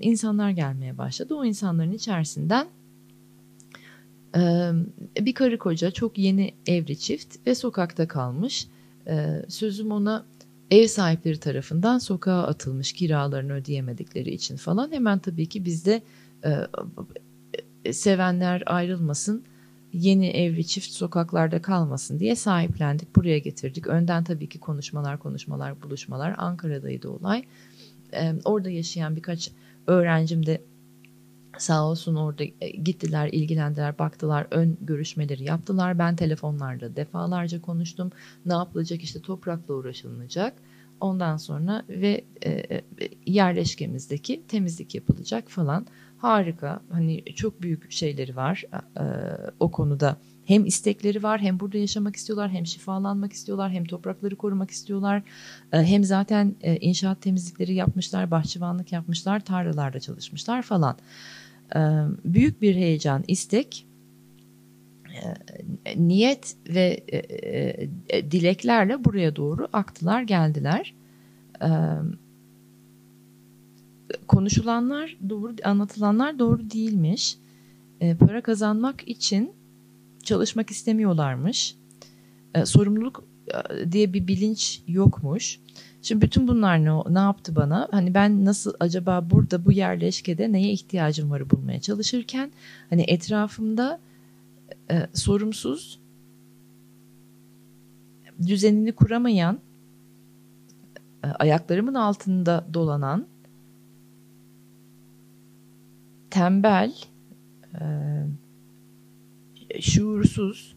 insanlar 0.00 0.50
gelmeye 0.50 0.98
başladı. 0.98 1.34
O 1.34 1.44
insanların 1.44 1.92
içerisinden 1.92 2.66
bir 5.20 5.34
karı 5.34 5.58
koca 5.58 5.90
çok 5.90 6.18
yeni 6.18 6.54
evli 6.66 6.98
çift 6.98 7.46
ve 7.46 7.54
sokakta 7.54 8.08
kalmış. 8.08 8.68
E, 9.06 9.42
sözüm 9.48 9.90
ona 9.90 10.26
ev 10.70 10.86
sahipleri 10.86 11.40
tarafından 11.40 11.98
sokağa 11.98 12.42
atılmış 12.42 12.92
kiralarını 12.92 13.52
ödeyemedikleri 13.52 14.30
için 14.30 14.56
falan 14.56 14.92
hemen 14.92 15.18
tabii 15.18 15.46
ki 15.46 15.64
bizde 15.64 16.02
e, 16.44 17.92
sevenler 17.92 18.62
ayrılmasın, 18.66 19.44
yeni 19.92 20.28
evli 20.28 20.66
çift 20.66 20.90
sokaklarda 20.90 21.62
kalmasın 21.62 22.18
diye 22.18 22.36
sahiplendik. 22.36 23.16
Buraya 23.16 23.38
getirdik. 23.38 23.86
Önden 23.86 24.24
tabii 24.24 24.48
ki 24.48 24.60
konuşmalar, 24.60 25.18
konuşmalar, 25.18 25.82
buluşmalar. 25.82 26.34
Ankara'daydı 26.38 27.08
olay. 27.08 27.44
Ee, 28.12 28.34
orada 28.44 28.70
yaşayan 28.70 29.16
birkaç 29.16 29.50
öğrencim 29.86 30.46
de 30.46 30.62
sağ 31.58 31.84
olsun 31.84 32.14
orada 32.14 32.44
e, 32.60 32.70
gittiler, 32.70 33.28
ilgilendiler, 33.32 33.98
baktılar, 33.98 34.46
ön 34.50 34.78
görüşmeleri 34.80 35.44
yaptılar. 35.44 35.98
Ben 35.98 36.16
telefonlarda 36.16 36.96
defalarca 36.96 37.60
konuştum. 37.62 38.10
Ne 38.46 38.52
yapılacak 38.54 39.02
işte 39.02 39.22
toprakla 39.22 39.74
uğraşılacak. 39.74 40.54
Ondan 41.00 41.36
sonra 41.36 41.84
ve 41.88 42.24
e, 42.42 42.50
e 42.50 42.82
yerleşkemizdeki 43.26 44.46
temizlik 44.48 44.94
yapılacak 44.94 45.50
falan 45.50 45.86
harika. 46.18 46.80
Hani 46.90 47.24
çok 47.34 47.62
büyük 47.62 47.92
şeyleri 47.92 48.36
var 48.36 48.64
e, 48.72 49.04
o 49.60 49.70
konuda. 49.70 50.16
Hem 50.44 50.66
istekleri 50.66 51.22
var 51.22 51.40
hem 51.40 51.60
burada 51.60 51.78
yaşamak 51.78 52.16
istiyorlar 52.16 52.50
hem 52.50 52.66
şifalanmak 52.66 53.32
istiyorlar 53.32 53.70
hem 53.70 53.84
toprakları 53.84 54.36
korumak 54.36 54.70
istiyorlar. 54.70 55.22
E, 55.72 55.78
hem 55.78 56.04
zaten 56.04 56.54
e, 56.60 56.76
inşaat 56.76 57.22
temizlikleri 57.22 57.74
yapmışlar, 57.74 58.30
bahçıvanlık 58.30 58.92
yapmışlar, 58.92 59.40
tarlalarda 59.40 60.00
çalışmışlar 60.00 60.62
falan. 60.62 60.96
E, 61.76 61.80
büyük 62.24 62.62
bir 62.62 62.74
heyecan, 62.74 63.24
istek, 63.28 63.86
e, 65.84 66.08
niyet 66.08 66.56
ve 66.68 67.04
e, 68.08 68.30
dileklerle 68.30 69.04
buraya 69.04 69.36
doğru 69.36 69.68
aktılar, 69.72 70.22
geldiler. 70.22 70.94
Evet 71.60 72.18
konuşulanlar 74.28 75.16
doğru, 75.28 75.54
anlatılanlar 75.64 76.38
doğru 76.38 76.70
değilmiş. 76.70 77.36
Para 78.18 78.42
kazanmak 78.42 79.08
için 79.08 79.52
çalışmak 80.24 80.70
istemiyorlarmış. 80.70 81.74
E, 82.54 82.66
sorumluluk 82.66 83.24
diye 83.90 84.12
bir 84.12 84.26
bilinç 84.26 84.82
yokmuş. 84.88 85.60
Şimdi 86.02 86.22
bütün 86.22 86.48
bunlar 86.48 86.84
ne, 86.84 87.14
ne 87.14 87.18
yaptı 87.18 87.56
bana? 87.56 87.88
Hani 87.90 88.14
ben 88.14 88.44
nasıl 88.44 88.74
acaba 88.80 89.30
burada 89.30 89.64
bu 89.64 89.72
yerleşkede 89.72 90.52
neye 90.52 90.72
ihtiyacım 90.72 91.30
var 91.30 91.50
bulmaya 91.50 91.80
çalışırken 91.80 92.52
hani 92.90 93.02
etrafımda 93.02 94.00
e, 94.90 95.06
sorumsuz 95.14 96.00
düzenini 98.46 98.92
kuramayan 98.92 99.58
e, 101.24 101.26
ayaklarımın 101.26 101.94
altında 101.94 102.66
dolanan 102.74 103.26
tembel, 106.30 106.92
e, 107.74 107.84
şuursuz 109.80 110.76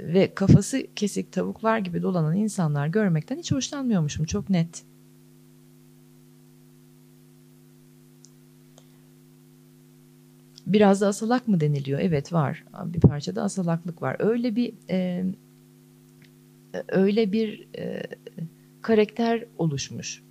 ve 0.00 0.34
kafası 0.34 0.86
kesik 0.96 1.32
tavuklar 1.32 1.78
gibi 1.78 2.02
dolanan 2.02 2.36
insanlar 2.36 2.86
görmekten 2.86 3.38
hiç 3.38 3.52
hoşlanmıyormuşum 3.52 4.24
çok 4.24 4.50
net. 4.50 4.84
Biraz 10.66 11.00
da 11.00 11.08
asalak 11.08 11.48
mı 11.48 11.60
deniliyor? 11.60 12.00
Evet 12.00 12.32
var. 12.32 12.64
Bir 12.84 13.00
parçada 13.00 13.42
asalaklık 13.42 14.02
var. 14.02 14.16
Öyle 14.18 14.56
bir 14.56 14.74
e, 14.90 15.24
öyle 16.88 17.32
bir 17.32 17.68
e, 17.78 18.02
karakter 18.82 19.44
oluşmuş 19.58 20.22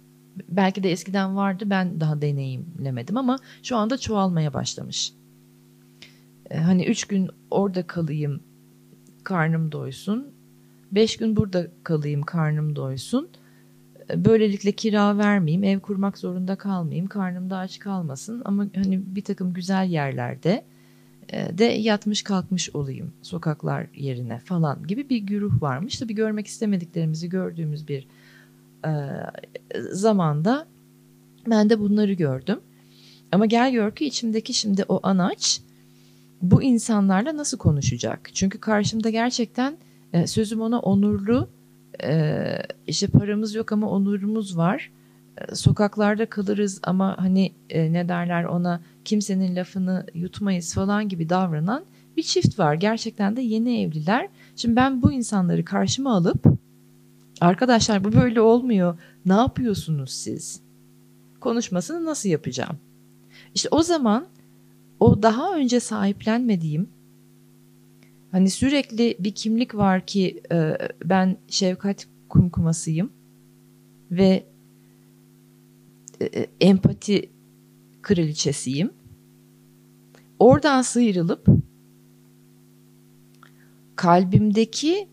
belki 0.50 0.84
de 0.84 0.92
eskiden 0.92 1.36
vardı 1.36 1.64
ben 1.68 2.00
daha 2.00 2.22
deneyimlemedim 2.22 3.18
ama 3.18 3.40
şu 3.64 3.78
anda 3.78 3.98
çoğalmaya 3.98 4.54
başlamış. 4.54 5.14
Ee, 6.50 6.58
hani 6.58 6.86
üç 6.86 7.06
gün 7.06 7.30
orada 7.52 7.88
kalayım 7.88 8.44
karnım 9.24 9.72
doysun. 9.72 10.28
Beş 10.92 11.18
gün 11.18 11.36
burada 11.36 11.68
kalayım 11.84 12.22
karnım 12.22 12.76
doysun. 12.76 13.30
Ee, 14.10 14.26
böylelikle 14.26 14.72
kira 14.72 15.18
vermeyeyim, 15.18 15.64
ev 15.64 15.80
kurmak 15.80 16.18
zorunda 16.18 16.56
kalmayayım, 16.56 17.08
karnım 17.08 17.50
da 17.50 17.58
aç 17.58 17.80
kalmasın. 17.80 18.42
Ama 18.46 18.68
hani 18.76 19.16
bir 19.16 19.24
takım 19.24 19.54
güzel 19.54 19.90
yerlerde 19.90 20.64
e, 21.30 21.58
de 21.58 21.64
yatmış 21.64 22.22
kalkmış 22.22 22.76
olayım 22.76 23.14
sokaklar 23.22 23.88
yerine 23.96 24.40
falan 24.40 24.88
gibi 24.88 25.10
bir 25.10 25.18
güruh 25.18 25.62
varmış. 25.62 25.98
Tabii 26.00 26.16
görmek 26.16 26.48
istemediklerimizi 26.48 27.30
gördüğümüz 27.30 27.88
bir 27.88 28.08
e, 28.86 28.92
zamanda 29.92 30.68
ben 31.48 31.70
de 31.70 31.80
bunları 31.80 32.14
gördüm. 32.14 32.60
Ama 33.32 33.46
gel 33.46 33.72
gör 33.72 33.96
ki 33.96 34.06
içimdeki 34.06 34.54
şimdi 34.54 34.86
o 34.88 35.00
anaç 35.04 35.62
bu 36.44 36.64
insanlarla 36.64 37.38
nasıl 37.38 37.58
konuşacak? 37.58 38.30
Çünkü 38.34 38.60
karşımda 38.60 39.10
gerçekten 39.10 39.78
e, 40.14 40.28
sözüm 40.28 40.62
ona 40.62 40.80
onurlu 40.80 41.50
e, 42.04 42.44
işte 42.88 43.08
paramız 43.08 43.56
yok 43.56 43.72
ama 43.72 43.90
onurumuz 43.90 44.58
var. 44.58 44.92
E, 45.38 45.56
sokaklarda 45.56 46.26
kalırız 46.26 46.80
ama 46.84 47.16
hani 47.20 47.52
e, 47.70 47.94
ne 47.94 48.10
derler 48.10 48.44
ona 48.44 48.82
kimsenin 49.06 49.56
lafını 49.56 50.06
yutmayız 50.14 50.74
falan 50.74 51.10
gibi 51.10 51.30
davranan 51.30 51.84
bir 52.18 52.24
çift 52.24 52.60
var. 52.60 52.74
Gerçekten 52.74 53.36
de 53.36 53.42
yeni 53.42 53.82
evliler. 53.82 54.28
Şimdi 54.56 54.76
ben 54.76 55.02
bu 55.02 55.12
insanları 55.12 55.66
karşıma 55.66 56.16
alıp 56.16 56.46
Arkadaşlar 57.42 58.04
bu 58.04 58.14
böyle 58.14 58.42
olmuyor. 58.42 58.98
Ne 59.26 59.34
yapıyorsunuz 59.34 60.12
siz? 60.12 60.62
Konuşmasını 61.40 62.06
nasıl 62.06 62.30
yapacağım? 62.30 62.78
İşte 63.56 63.70
o 63.72 63.84
zaman 63.84 64.26
o 65.04 65.24
daha 65.24 65.56
önce 65.56 65.80
sahiplenmediğim 65.80 66.90
Hani 68.34 68.50
sürekli 68.50 69.18
bir 69.20 69.36
kimlik 69.36 69.76
var 69.76 70.06
ki 70.06 70.42
e, 70.52 70.78
ben 71.06 71.38
şefkat 71.48 72.08
kumkumasıyım 72.30 73.12
ve 74.12 74.46
e, 76.20 76.26
e, 76.26 76.48
empati 76.62 77.30
kraliçesiyim. 78.02 78.94
Oradan 80.40 80.82
sıyrılıp 80.82 81.48
kalbimdeki 83.96 85.08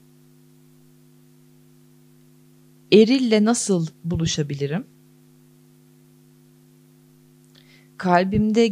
erille 2.93 3.45
nasıl 3.45 3.87
buluşabilirim? 4.05 4.85
Kalbimde 7.97 8.69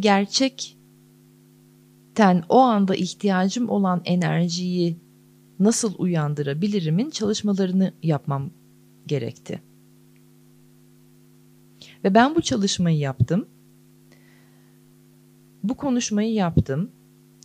gerçekten 2.18 2.44
o 2.48 2.58
anda 2.58 2.94
ihtiyacım 2.94 3.68
olan 3.68 4.02
enerjiyi 4.04 4.96
nasıl 5.58 5.94
uyandırabilirimin 5.98 7.10
çalışmalarını 7.10 7.92
yapmam 8.02 8.50
gerekti. 9.06 9.62
Ve 12.04 12.14
ben 12.14 12.34
bu 12.34 12.40
çalışmayı 12.40 12.98
yaptım. 12.98 13.48
Bu 15.62 15.76
konuşmayı 15.76 16.32
yaptım. 16.32 16.90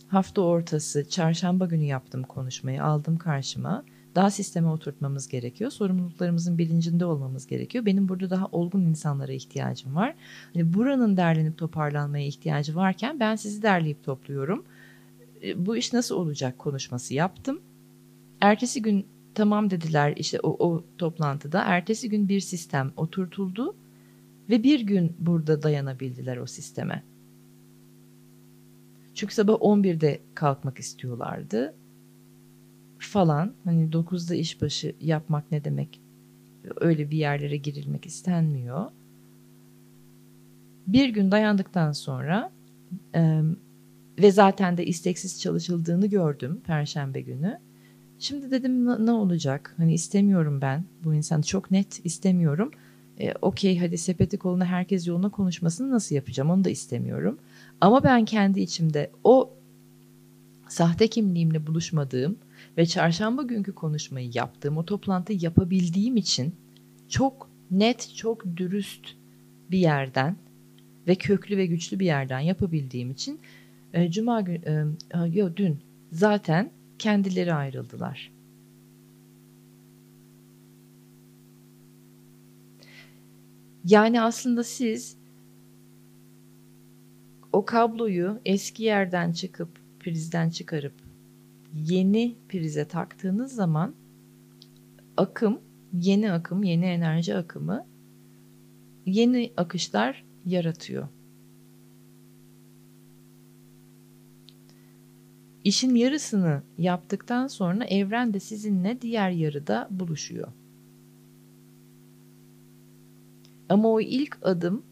Hafta 0.08 0.42
ortası, 0.42 1.08
çarşamba 1.08 1.66
günü 1.66 1.84
yaptım 1.84 2.22
konuşmayı, 2.22 2.84
aldım 2.84 3.18
karşıma. 3.18 3.84
Daha 4.14 4.30
sisteme 4.30 4.68
oturtmamız 4.68 5.28
gerekiyor. 5.28 5.70
Sorumluluklarımızın 5.70 6.58
bilincinde 6.58 7.04
olmamız 7.04 7.46
gerekiyor. 7.46 7.86
Benim 7.86 8.08
burada 8.08 8.30
daha 8.30 8.46
olgun 8.52 8.80
insanlara 8.80 9.32
ihtiyacım 9.32 9.94
var. 9.94 10.14
Hani 10.54 10.74
buranın 10.74 11.16
derlenip 11.16 11.58
toparlanmaya 11.58 12.26
ihtiyacı 12.26 12.74
varken 12.74 13.20
ben 13.20 13.36
sizi 13.36 13.62
derleyip 13.62 14.04
topluyorum. 14.04 14.64
E, 15.42 15.66
bu 15.66 15.76
iş 15.76 15.92
nasıl 15.92 16.14
olacak 16.14 16.58
konuşması 16.58 17.14
yaptım. 17.14 17.60
Ertesi 18.40 18.82
gün 18.82 19.06
tamam 19.34 19.70
dediler 19.70 20.14
işte 20.16 20.40
o, 20.42 20.68
o 20.68 20.84
toplantıda. 20.98 21.62
Ertesi 21.64 22.08
gün 22.08 22.28
bir 22.28 22.40
sistem 22.40 22.92
oturtuldu 22.96 23.76
ve 24.50 24.62
bir 24.62 24.80
gün 24.80 25.16
burada 25.18 25.62
dayanabildiler 25.62 26.36
o 26.36 26.46
sisteme. 26.46 27.02
Çünkü 29.14 29.34
sabah 29.34 29.54
11'de 29.54 30.20
kalkmak 30.34 30.78
istiyorlardı 30.78 31.74
falan. 33.08 33.52
Hani 33.64 33.90
9'da 33.90 34.34
işbaşı 34.34 34.94
yapmak 35.00 35.52
ne 35.52 35.64
demek? 35.64 36.00
Öyle 36.80 37.10
bir 37.10 37.16
yerlere 37.16 37.56
girilmek 37.56 38.06
istenmiyor. 38.06 38.90
Bir 40.86 41.08
gün 41.08 41.30
dayandıktan 41.30 41.92
sonra 41.92 42.52
e, 43.14 43.40
ve 44.18 44.30
zaten 44.30 44.76
de 44.76 44.86
isteksiz 44.86 45.40
çalışıldığını 45.40 46.06
gördüm 46.06 46.60
perşembe 46.66 47.20
günü. 47.20 47.58
Şimdi 48.18 48.50
dedim 48.50 49.06
ne 49.06 49.10
olacak? 49.10 49.74
Hani 49.76 49.94
istemiyorum 49.94 50.60
ben 50.60 50.84
bu 51.04 51.14
insan 51.14 51.42
çok 51.42 51.70
net 51.70 52.06
istemiyorum. 52.06 52.70
E, 53.20 53.34
Okey 53.42 53.78
hadi 53.78 53.98
sepeti 53.98 54.38
koluna 54.38 54.64
herkes 54.64 55.06
yoluna 55.06 55.28
konuşmasını 55.28 55.90
nasıl 55.90 56.14
yapacağım 56.14 56.50
onu 56.50 56.64
da 56.64 56.70
istemiyorum. 56.70 57.38
Ama 57.80 58.04
ben 58.04 58.24
kendi 58.24 58.60
içimde 58.60 59.10
o 59.24 59.50
sahte 60.68 61.08
kimliğimle 61.08 61.66
buluşmadığım 61.66 62.36
ve 62.78 62.86
çarşamba 62.86 63.42
günkü 63.42 63.74
konuşmayı 63.74 64.30
yaptığım 64.34 64.76
o 64.76 64.84
toplantıyı 64.84 65.38
yapabildiğim 65.42 66.16
için 66.16 66.54
çok 67.08 67.50
net, 67.70 68.14
çok 68.14 68.56
dürüst 68.56 69.06
bir 69.70 69.78
yerden 69.78 70.36
ve 71.06 71.14
köklü 71.14 71.56
ve 71.56 71.66
güçlü 71.66 71.98
bir 71.98 72.06
yerden 72.06 72.40
yapabildiğim 72.40 73.10
için 73.10 73.40
e, 73.92 74.10
cuma 74.10 74.40
gün 74.40 74.62
e, 74.62 74.84
yo 75.32 75.50
dün 75.56 75.78
zaten 76.12 76.70
kendileri 76.98 77.54
ayrıldılar. 77.54 78.32
Yani 83.84 84.20
aslında 84.20 84.64
siz 84.64 85.16
o 87.52 87.64
kabloyu 87.64 88.40
eski 88.44 88.82
yerden 88.82 89.32
çıkıp 89.32 89.68
prizden 90.00 90.50
çıkarıp 90.50 91.03
yeni 91.74 92.36
prize 92.48 92.88
taktığınız 92.88 93.52
zaman 93.52 93.94
akım, 95.16 95.60
yeni 95.92 96.32
akım, 96.32 96.62
yeni 96.62 96.84
enerji 96.84 97.36
akımı 97.36 97.86
yeni 99.06 99.52
akışlar 99.56 100.24
yaratıyor. 100.46 101.08
İşin 105.64 105.94
yarısını 105.94 106.62
yaptıktan 106.78 107.46
sonra 107.46 107.84
evren 107.84 108.34
de 108.34 108.40
sizinle 108.40 109.00
diğer 109.00 109.30
yarıda 109.30 109.88
buluşuyor. 109.90 110.52
Ama 113.68 113.88
o 113.88 114.00
ilk 114.00 114.38
adım, 114.42 114.82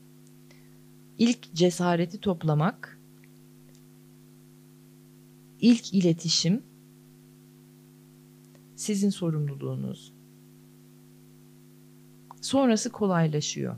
ilk 1.19 1.55
cesareti 1.55 2.21
toplamak, 2.21 2.99
ilk 5.61 5.95
iletişim 5.95 6.63
sizin 8.83 9.11
sorumluluğunuz. 9.11 10.13
Sonrası 12.41 12.91
kolaylaşıyor. 12.91 13.77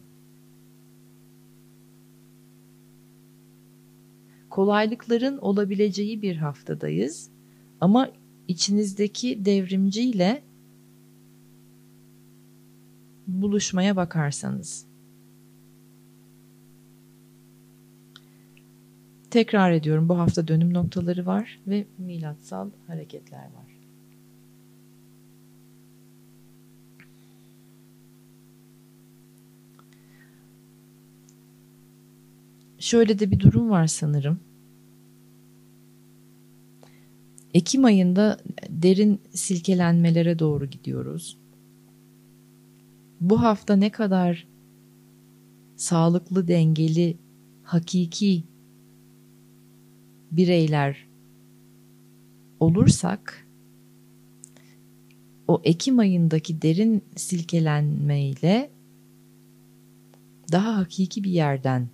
Kolaylıkların 4.50 5.38
olabileceği 5.38 6.22
bir 6.22 6.36
haftadayız 6.36 7.30
ama 7.80 8.10
içinizdeki 8.48 9.44
devrimciyle 9.44 10.42
buluşmaya 13.26 13.96
bakarsanız. 13.96 14.86
Tekrar 19.30 19.72
ediyorum 19.72 20.08
bu 20.08 20.18
hafta 20.18 20.48
dönüm 20.48 20.74
noktaları 20.74 21.26
var 21.26 21.60
ve 21.66 21.86
milatsal 21.98 22.70
hareketler 22.86 23.44
var. 23.44 23.73
Şöyle 32.84 33.18
de 33.18 33.30
bir 33.30 33.40
durum 33.40 33.70
var 33.70 33.86
sanırım. 33.86 34.40
Ekim 37.54 37.84
ayında 37.84 38.38
derin 38.68 39.20
silkelenmelere 39.30 40.38
doğru 40.38 40.66
gidiyoruz. 40.66 41.38
Bu 43.20 43.42
hafta 43.42 43.76
ne 43.76 43.90
kadar 43.90 44.46
sağlıklı, 45.76 46.48
dengeli, 46.48 47.16
hakiki 47.62 48.44
bireyler 50.30 51.08
olursak 52.60 53.46
o 55.48 55.60
Ekim 55.64 55.98
ayındaki 55.98 56.62
derin 56.62 57.02
silkelenmeyle 57.16 58.70
daha 60.52 60.76
hakiki 60.76 61.24
bir 61.24 61.30
yerden 61.30 61.88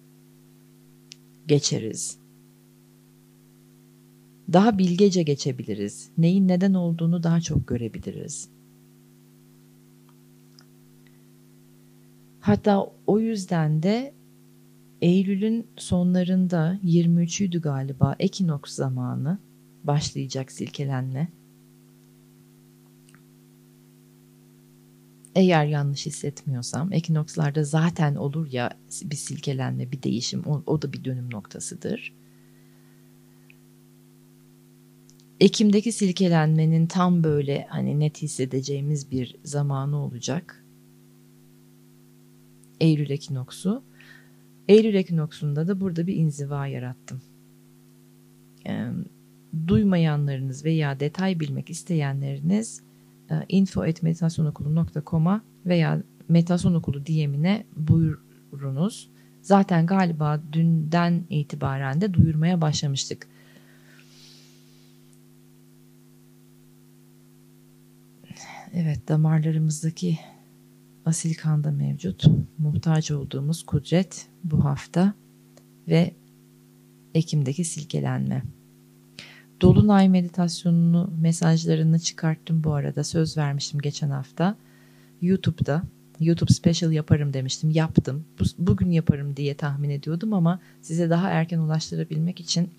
geçeriz. 1.51 2.19
Daha 4.53 4.79
bilgece 4.79 5.23
geçebiliriz. 5.23 6.11
Neyin 6.19 6.49
neden 6.49 6.75
olduğunu 6.75 7.23
daha 7.23 7.41
çok 7.41 7.69
görebiliriz. 7.69 8.49
Hatta 12.41 12.93
o 13.07 13.21
yüzden 13.21 13.83
de 13.83 14.15
Eylül'ün 15.03 15.67
sonlarında 15.77 16.79
23'üydü 16.85 17.61
galiba 17.61 18.17
ekinoks 18.19 18.75
zamanı 18.75 19.39
başlayacak 19.85 20.53
silkelenme. 20.53 21.29
Eğer 25.35 25.67
yanlış 25.67 26.07
hissetmiyorsam 26.07 26.93
ekinokslarda 26.93 27.65
zaten 27.65 28.15
olur 28.15 28.53
ya 28.53 28.71
bir 29.05 29.17
silkelenme, 29.17 29.93
bir 29.93 30.03
değişim 30.03 30.43
o, 30.47 30.63
o 30.67 30.83
da 30.83 30.93
bir 30.93 31.05
dönüm 31.05 31.31
noktasıdır. 31.31 32.13
Ekim'deki 35.41 35.93
silkelenmenin 35.93 36.87
tam 36.87 37.25
böyle 37.25 37.67
hani 37.71 38.01
net 38.01 38.23
hissedeceğimiz 38.23 39.11
bir 39.11 39.37
zamanı 39.45 40.05
olacak. 40.05 40.65
Eylül 42.81 43.11
ekinoksu. 43.11 43.83
Eylül 44.69 44.95
ekinoksunda 44.95 45.69
da 45.69 45.81
burada 45.81 46.07
bir 46.07 46.17
inziva 46.17 46.67
yarattım. 46.67 47.23
E, 48.67 48.87
duymayanlarınız 49.67 50.65
veya 50.65 51.01
detay 51.01 51.41
bilmek 51.41 51.71
isteyenleriniz 51.71 52.83
info.meditasyonokulu.com'a 53.49 55.43
veya 55.67 56.03
meditasyon 56.29 56.75
okulu 56.75 57.07
buyurunuz. 57.77 59.11
Zaten 59.43 59.87
galiba 59.87 60.41
dünden 60.53 61.25
itibaren 61.31 62.01
de 62.01 62.15
duyurmaya 62.15 62.61
başlamıştık. 62.61 63.29
Evet 68.75 69.09
damarlarımızdaki 69.09 70.19
asil 71.05 71.35
kanda 71.35 71.71
mevcut. 71.71 72.25
Muhtaç 72.59 73.11
olduğumuz 73.11 73.63
kudret 73.63 74.29
bu 74.45 74.65
hafta 74.65 75.15
ve 75.89 76.15
Ekim'deki 77.15 77.65
silkelenme. 77.65 78.43
Dolunay 79.61 80.09
meditasyonunu 80.09 81.11
mesajlarını 81.21 81.99
çıkarttım 81.99 82.65
bu 82.65 82.75
arada. 82.75 83.05
Söz 83.05 83.37
vermiştim 83.37 83.81
geçen 83.81 84.11
hafta. 84.11 84.57
YouTube'da 85.23 85.83
YouTube 86.21 86.53
special 86.53 86.93
yaparım 86.93 87.33
demiştim. 87.33 87.71
Yaptım. 87.71 88.25
Bugün 88.59 88.91
yaparım 88.91 89.37
diye 89.37 89.55
tahmin 89.55 89.91
ediyordum 89.91 90.33
ama 90.33 90.61
size 90.83 91.11
daha 91.11 91.31
erken 91.31 91.59
ulaştırabilmek 91.59 92.41
için 92.41 92.71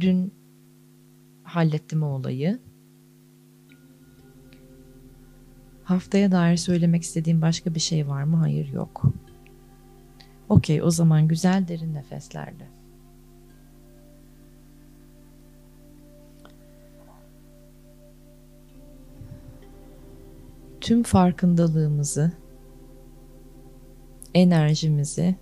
dün 0.00 0.32
hallettim 1.42 2.02
o 2.02 2.06
olayı. 2.06 2.58
Haftaya 5.84 6.32
dair 6.32 6.56
söylemek 6.56 7.02
istediğim 7.02 7.42
başka 7.42 7.74
bir 7.74 7.80
şey 7.80 8.08
var 8.08 8.22
mı? 8.22 8.36
Hayır 8.36 8.72
yok. 8.72 9.02
Okey 10.48 10.82
o 10.82 10.90
zaman 10.90 11.28
güzel 11.28 11.68
derin 11.68 11.94
nefeslerle. 11.94 12.83
Tüm 20.84 21.02
farkındalığımızı, 21.02 22.32
enerjimizi 24.34 25.36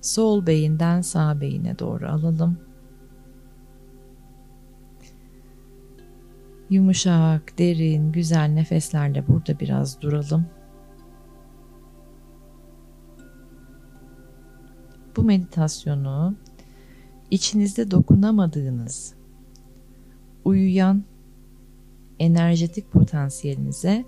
sol 0.00 0.46
beyinden 0.46 1.00
sağ 1.00 1.40
beyine 1.40 1.78
doğru 1.78 2.08
alalım. 2.08 2.58
Yumuşak, 6.70 7.58
derin, 7.58 8.12
güzel 8.12 8.48
nefeslerle 8.48 9.28
burada 9.28 9.60
biraz 9.60 10.00
duralım. 10.00 10.46
Bu 15.16 15.22
meditasyonu 15.22 16.34
içinizde 17.30 17.90
dokunamadığınız, 17.90 19.14
uyuyan 20.44 21.04
enerjetik 22.18 22.92
potansiyelinize 22.92 24.04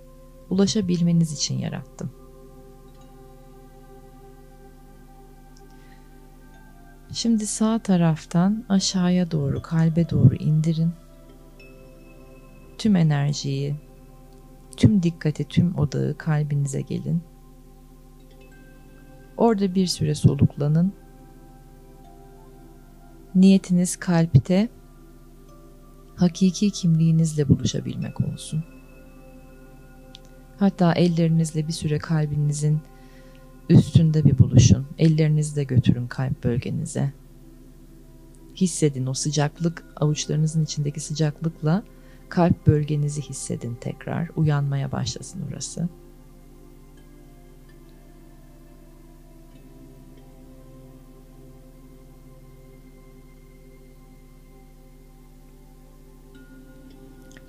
ulaşabilmeniz 0.50 1.32
için 1.32 1.58
yarattım. 1.58 2.10
Şimdi 7.12 7.46
sağ 7.46 7.78
taraftan 7.78 8.64
aşağıya 8.68 9.30
doğru, 9.30 9.62
kalbe 9.62 10.10
doğru 10.10 10.34
indirin. 10.34 10.92
Tüm 12.78 12.96
enerjiyi, 12.96 13.76
tüm 14.76 15.02
dikkati, 15.02 15.44
tüm 15.44 15.78
odağı 15.78 16.18
kalbinize 16.18 16.80
gelin. 16.80 17.22
Orada 19.36 19.74
bir 19.74 19.86
süre 19.86 20.14
soluklanın. 20.14 20.92
Niyetiniz 23.34 23.96
kalpte 23.96 24.68
hakiki 26.18 26.70
kimliğinizle 26.70 27.48
buluşabilmek 27.48 28.20
olsun. 28.20 28.64
Hatta 30.58 30.92
ellerinizle 30.92 31.66
bir 31.68 31.72
süre 31.72 31.98
kalbinizin 31.98 32.80
üstünde 33.68 34.24
bir 34.24 34.38
buluşun. 34.38 34.86
Ellerinizi 34.98 35.56
de 35.56 35.64
götürün 35.64 36.06
kalp 36.06 36.44
bölgenize. 36.44 37.12
Hissedin 38.56 39.06
o 39.06 39.14
sıcaklık, 39.14 39.84
avuçlarınızın 39.96 40.64
içindeki 40.64 41.00
sıcaklıkla 41.00 41.82
kalp 42.28 42.66
bölgenizi 42.66 43.22
hissedin 43.22 43.74
tekrar. 43.80 44.30
Uyanmaya 44.36 44.92
başlasın 44.92 45.42
orası. 45.52 45.88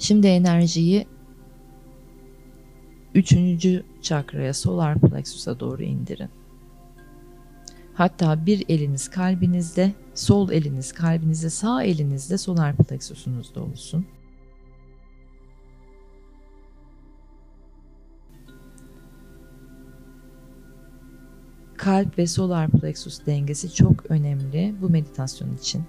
Şimdi 0.09 0.27
enerjiyi 0.27 1.07
üçüncü 3.15 3.83
çakraya 4.01 4.53
solar 4.53 4.99
plexus'a 4.99 5.59
doğru 5.59 5.83
indirin. 5.83 6.29
Hatta 7.93 8.45
bir 8.45 8.65
eliniz 8.69 9.09
kalbinizde, 9.09 9.93
sol 10.15 10.51
eliniz 10.51 10.91
kalbinizde, 10.91 11.49
sağ 11.49 11.83
elinizde 11.83 12.37
solar 12.37 12.75
plexusunuzda 12.75 13.63
olsun. 13.63 14.05
Kalp 21.77 22.17
ve 22.17 22.27
solar 22.27 22.69
plexus 22.69 23.25
dengesi 23.25 23.73
çok 23.73 24.11
önemli 24.11 24.75
bu 24.81 24.89
meditasyon 24.89 25.55
için. 25.55 25.83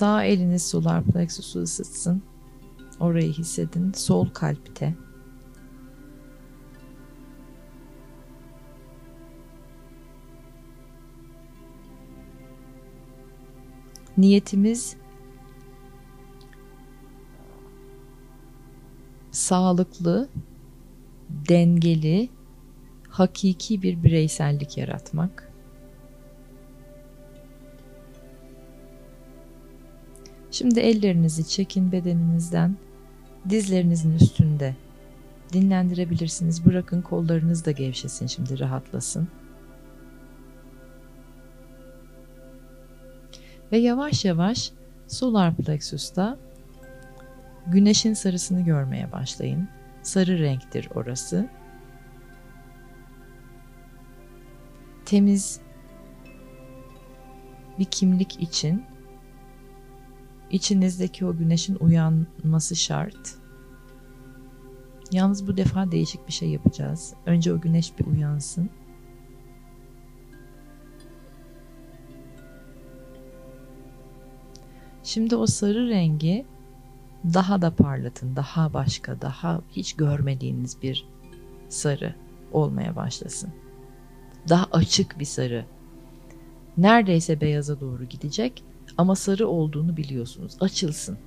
Sağ 0.00 0.24
eliniz 0.24 0.66
solar 0.66 1.04
plexusu 1.04 1.60
ısıtsın. 1.60 2.22
Orayı 3.00 3.32
hissedin. 3.32 3.92
Sol 3.92 4.28
kalpte. 4.28 4.94
Niyetimiz 14.16 14.96
sağlıklı, 19.30 20.28
dengeli, 21.28 22.28
hakiki 23.08 23.82
bir 23.82 24.02
bireysellik 24.02 24.78
yaratmak. 24.78 25.49
Şimdi 30.60 30.80
ellerinizi 30.80 31.48
çekin 31.48 31.92
bedeninizden, 31.92 32.76
dizlerinizin 33.48 34.14
üstünde 34.14 34.76
dinlendirebilirsiniz. 35.52 36.66
Bırakın 36.66 37.02
kollarınız 37.02 37.64
da 37.64 37.70
gevşesin 37.70 38.26
şimdi 38.26 38.60
rahatlasın. 38.60 39.28
Ve 43.72 43.78
yavaş 43.78 44.24
yavaş 44.24 44.72
solar 45.08 45.56
plexus'ta 45.56 46.38
güneşin 47.66 48.14
sarısını 48.14 48.60
görmeye 48.60 49.12
başlayın. 49.12 49.68
Sarı 50.02 50.38
renktir 50.38 50.88
orası. 50.94 51.48
Temiz 55.04 55.60
bir 57.78 57.84
kimlik 57.84 58.42
için 58.42 58.84
İçinizdeki 60.50 61.26
o 61.26 61.36
güneşin 61.36 61.76
uyanması 61.80 62.76
şart. 62.76 63.34
Yalnız 65.12 65.46
bu 65.46 65.56
defa 65.56 65.92
değişik 65.92 66.28
bir 66.28 66.32
şey 66.32 66.48
yapacağız. 66.48 67.14
Önce 67.26 67.52
o 67.52 67.60
güneş 67.60 67.98
bir 67.98 68.06
uyansın. 68.06 68.70
Şimdi 75.02 75.36
o 75.36 75.46
sarı 75.46 75.88
rengi 75.88 76.46
daha 77.24 77.62
da 77.62 77.74
parlatın, 77.74 78.36
daha 78.36 78.72
başka, 78.72 79.20
daha 79.20 79.60
hiç 79.70 79.92
görmediğiniz 79.92 80.82
bir 80.82 81.08
sarı 81.68 82.14
olmaya 82.52 82.96
başlasın. 82.96 83.50
Daha 84.48 84.66
açık 84.72 85.18
bir 85.18 85.24
sarı. 85.24 85.64
Neredeyse 86.76 87.40
beyaza 87.40 87.80
doğru 87.80 88.04
gidecek 88.04 88.64
ama 88.98 89.14
sarı 89.14 89.48
olduğunu 89.48 89.96
biliyorsunuz. 89.96 90.56
Açılsın. 90.60 91.18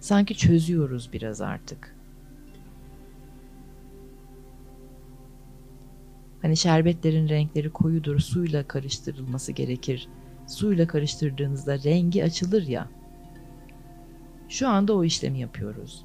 Sanki 0.00 0.34
çözüyoruz 0.34 1.10
biraz 1.12 1.40
artık. 1.40 1.96
Hani 6.42 6.56
şerbetlerin 6.56 7.28
renkleri 7.28 7.70
koyudur, 7.70 8.18
suyla 8.18 8.68
karıştırılması 8.68 9.52
gerekir. 9.52 10.08
Suyla 10.46 10.86
karıştırdığınızda 10.86 11.82
rengi 11.82 12.24
açılır 12.24 12.66
ya. 12.66 12.88
Şu 14.48 14.68
anda 14.68 14.96
o 14.96 15.04
işlemi 15.04 15.38
yapıyoruz. 15.40 16.04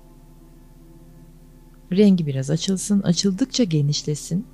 Rengi 1.92 2.28
biraz 2.28 2.50
açılsın, 2.50 3.02
açıldıkça 3.02 3.64
genişlesin. 3.64 4.48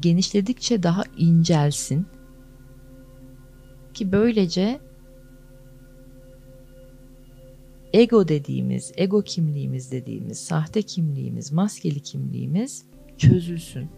Genişledikçe 0.00 0.82
daha 0.82 1.02
incelsin. 1.16 2.06
Ki 3.96 4.12
böylece 4.12 4.80
ego 7.92 8.28
dediğimiz, 8.28 8.92
ego 8.96 9.22
kimliğimiz 9.22 9.92
dediğimiz, 9.92 10.38
sahte 10.38 10.82
kimliğimiz, 10.82 11.52
maskeli 11.52 12.00
kimliğimiz 12.00 12.86
çözülsün. 13.18 13.88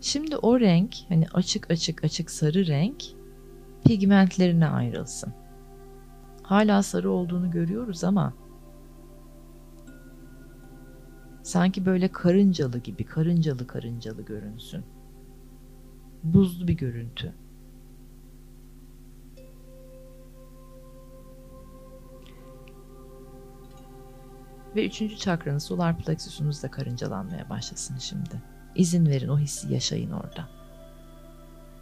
Şimdi 0.00 0.36
o 0.36 0.60
renk 0.60 0.94
hani 1.08 1.26
açık 1.34 1.70
açık 1.70 2.04
açık 2.04 2.30
sarı 2.30 2.66
renk 2.66 3.04
pigmentlerine 3.84 4.66
ayrılsın. 4.66 5.32
Hala 6.42 6.82
sarı 6.82 7.10
olduğunu 7.10 7.50
görüyoruz 7.50 8.04
ama 8.04 8.47
sanki 11.48 11.86
böyle 11.86 12.08
karıncalı 12.08 12.78
gibi 12.78 13.04
karıncalı 13.04 13.66
karıncalı 13.66 14.22
görünsün. 14.22 14.84
Buzlu 16.22 16.68
bir 16.68 16.72
görüntü. 16.76 17.34
Ve 24.76 24.86
üçüncü 24.86 25.16
çakranız 25.16 25.62
solar 25.62 25.98
plexusunuz 25.98 26.62
da 26.62 26.70
karıncalanmaya 26.70 27.50
başlasın 27.50 27.98
şimdi. 27.98 28.42
İzin 28.74 29.06
verin 29.06 29.28
o 29.28 29.38
hissi 29.38 29.72
yaşayın 29.72 30.10
orada. 30.10 30.48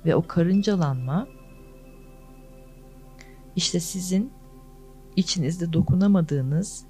Ve 0.05 0.15
o 0.15 0.27
karıncalanma 0.27 1.27
işte 3.57 3.81
sizin 3.81 4.33
içinizde 5.17 5.73
dokunamadığınız 5.73 6.87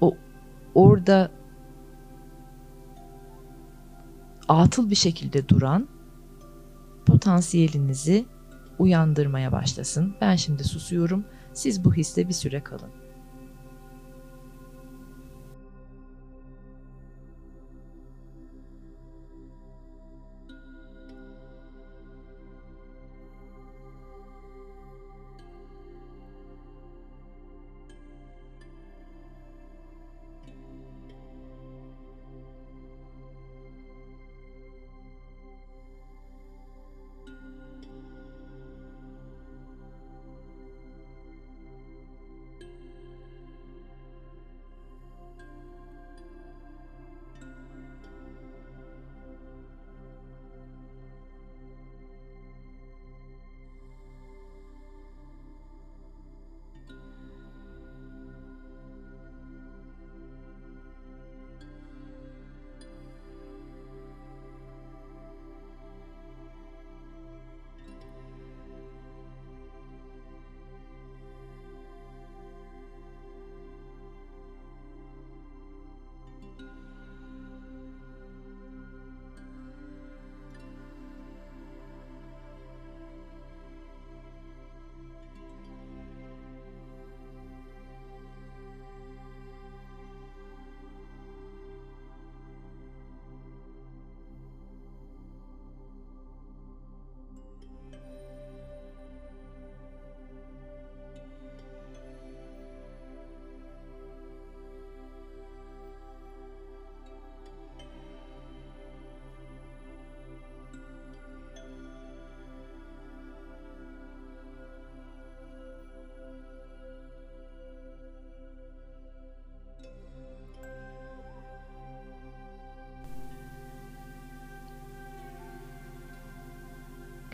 o 0.00 0.16
orada 0.74 1.43
atıl 4.48 4.90
bir 4.90 4.94
şekilde 4.94 5.48
duran 5.48 5.88
potansiyelinizi 7.06 8.26
uyandırmaya 8.78 9.52
başlasın. 9.52 10.14
Ben 10.20 10.36
şimdi 10.36 10.64
susuyorum. 10.64 11.24
Siz 11.52 11.84
bu 11.84 11.94
hisse 11.94 12.28
bir 12.28 12.34
süre 12.34 12.64
kalın. 12.64 12.90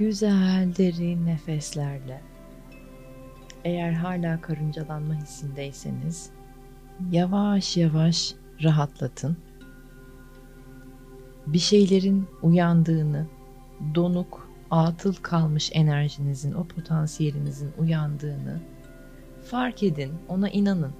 Güzel 0.01 0.77
derin 0.77 1.27
nefeslerle 1.27 2.21
eğer 3.65 3.93
hala 3.93 4.41
karıncalanma 4.41 5.15
hissindeyseniz 5.15 6.31
yavaş 7.11 7.77
yavaş 7.77 8.35
rahatlatın. 8.63 9.37
Bir 11.47 11.59
şeylerin 11.59 12.29
uyandığını, 12.43 13.27
donuk, 13.95 14.51
atıl 14.71 15.15
kalmış 15.15 15.71
enerjinizin, 15.75 16.53
o 16.53 16.65
potansiyelinizin 16.65 17.73
uyandığını 17.79 18.61
fark 19.45 19.83
edin, 19.83 20.13
ona 20.29 20.49
inanın. 20.49 20.93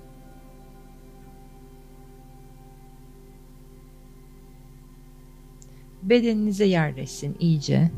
Bedeninize 6.03 6.65
yerleşsin 6.65 7.37
iyice 7.41 7.91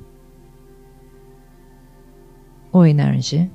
o 2.73 2.87
enerji 2.87 3.51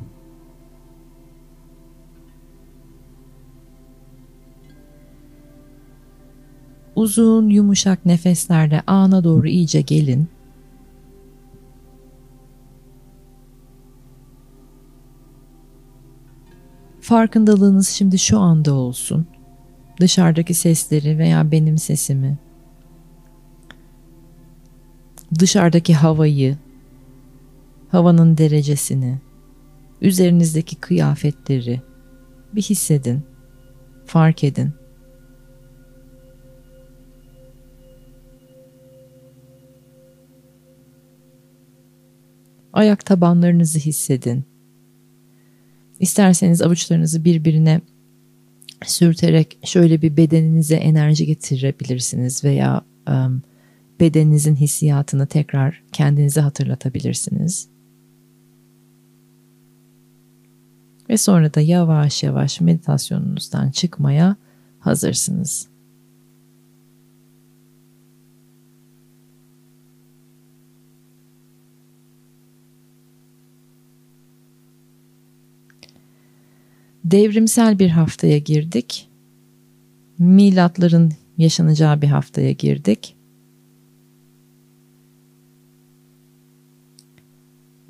uzun 6.97 7.49
yumuşak 7.49 8.05
nefeslerle 8.05 8.81
ana 8.87 9.23
doğru 9.23 9.47
iyice 9.47 9.81
gelin. 9.81 10.27
Farkındalığınız 17.01 17.89
şimdi 17.89 18.19
şu 18.19 18.39
anda 18.39 18.73
olsun. 18.73 19.27
Dışarıdaki 19.99 20.53
sesleri 20.53 21.17
veya 21.17 21.51
benim 21.51 21.77
sesimi, 21.77 22.37
dışarıdaki 25.39 25.93
havayı, 25.93 26.57
havanın 27.89 28.37
derecesini, 28.37 29.19
üzerinizdeki 30.01 30.75
kıyafetleri 30.75 31.81
bir 32.53 32.61
hissedin, 32.61 33.21
fark 34.05 34.43
edin. 34.43 34.73
Ayak 42.73 43.05
tabanlarınızı 43.05 43.79
hissedin. 43.79 44.43
İsterseniz 45.99 46.61
avuçlarınızı 46.61 47.25
birbirine 47.25 47.81
sürterek 48.85 49.57
şöyle 49.63 50.01
bir 50.01 50.17
bedeninize 50.17 50.75
enerji 50.75 51.25
getirebilirsiniz 51.25 52.43
veya 52.43 52.85
bedeninizin 53.99 54.55
hissiyatını 54.55 55.27
tekrar 55.27 55.83
kendinize 55.91 56.41
hatırlatabilirsiniz. 56.41 57.76
Ve 61.09 61.17
sonra 61.17 61.53
da 61.53 61.61
yavaş 61.61 62.23
yavaş 62.23 62.61
meditasyonunuzdan 62.61 63.71
çıkmaya 63.71 64.35
hazırsınız. 64.79 65.67
Devrimsel 77.05 77.79
bir 77.79 77.89
haftaya 77.89 78.37
girdik. 78.37 79.09
Milatların 80.19 81.13
yaşanacağı 81.37 82.01
bir 82.01 82.07
haftaya 82.07 82.51
girdik. 82.51 83.17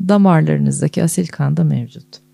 damarlarınızdaki 0.09 1.03
asil 1.03 1.27
kan 1.27 1.57
da 1.57 1.63
mevcut. 1.63 2.26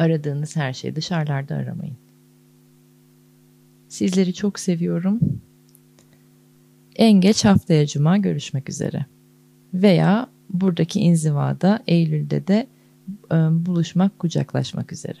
Aradığınız 0.00 0.56
her 0.56 0.72
şeyi 0.72 0.96
dışarılarda 0.96 1.54
aramayın. 1.54 1.96
Sizleri 3.88 4.34
çok 4.34 4.58
seviyorum. 4.58 5.20
En 6.96 7.12
geç 7.12 7.44
haftaya 7.44 7.86
cuma 7.86 8.16
görüşmek 8.16 8.68
üzere. 8.68 9.06
Veya 9.74 10.28
buradaki 10.50 11.00
inzivada 11.00 11.82
Eylül'de 11.86 12.46
de 12.46 12.66
buluşmak, 13.66 14.18
kucaklaşmak 14.18 14.92
üzere. 14.92 15.18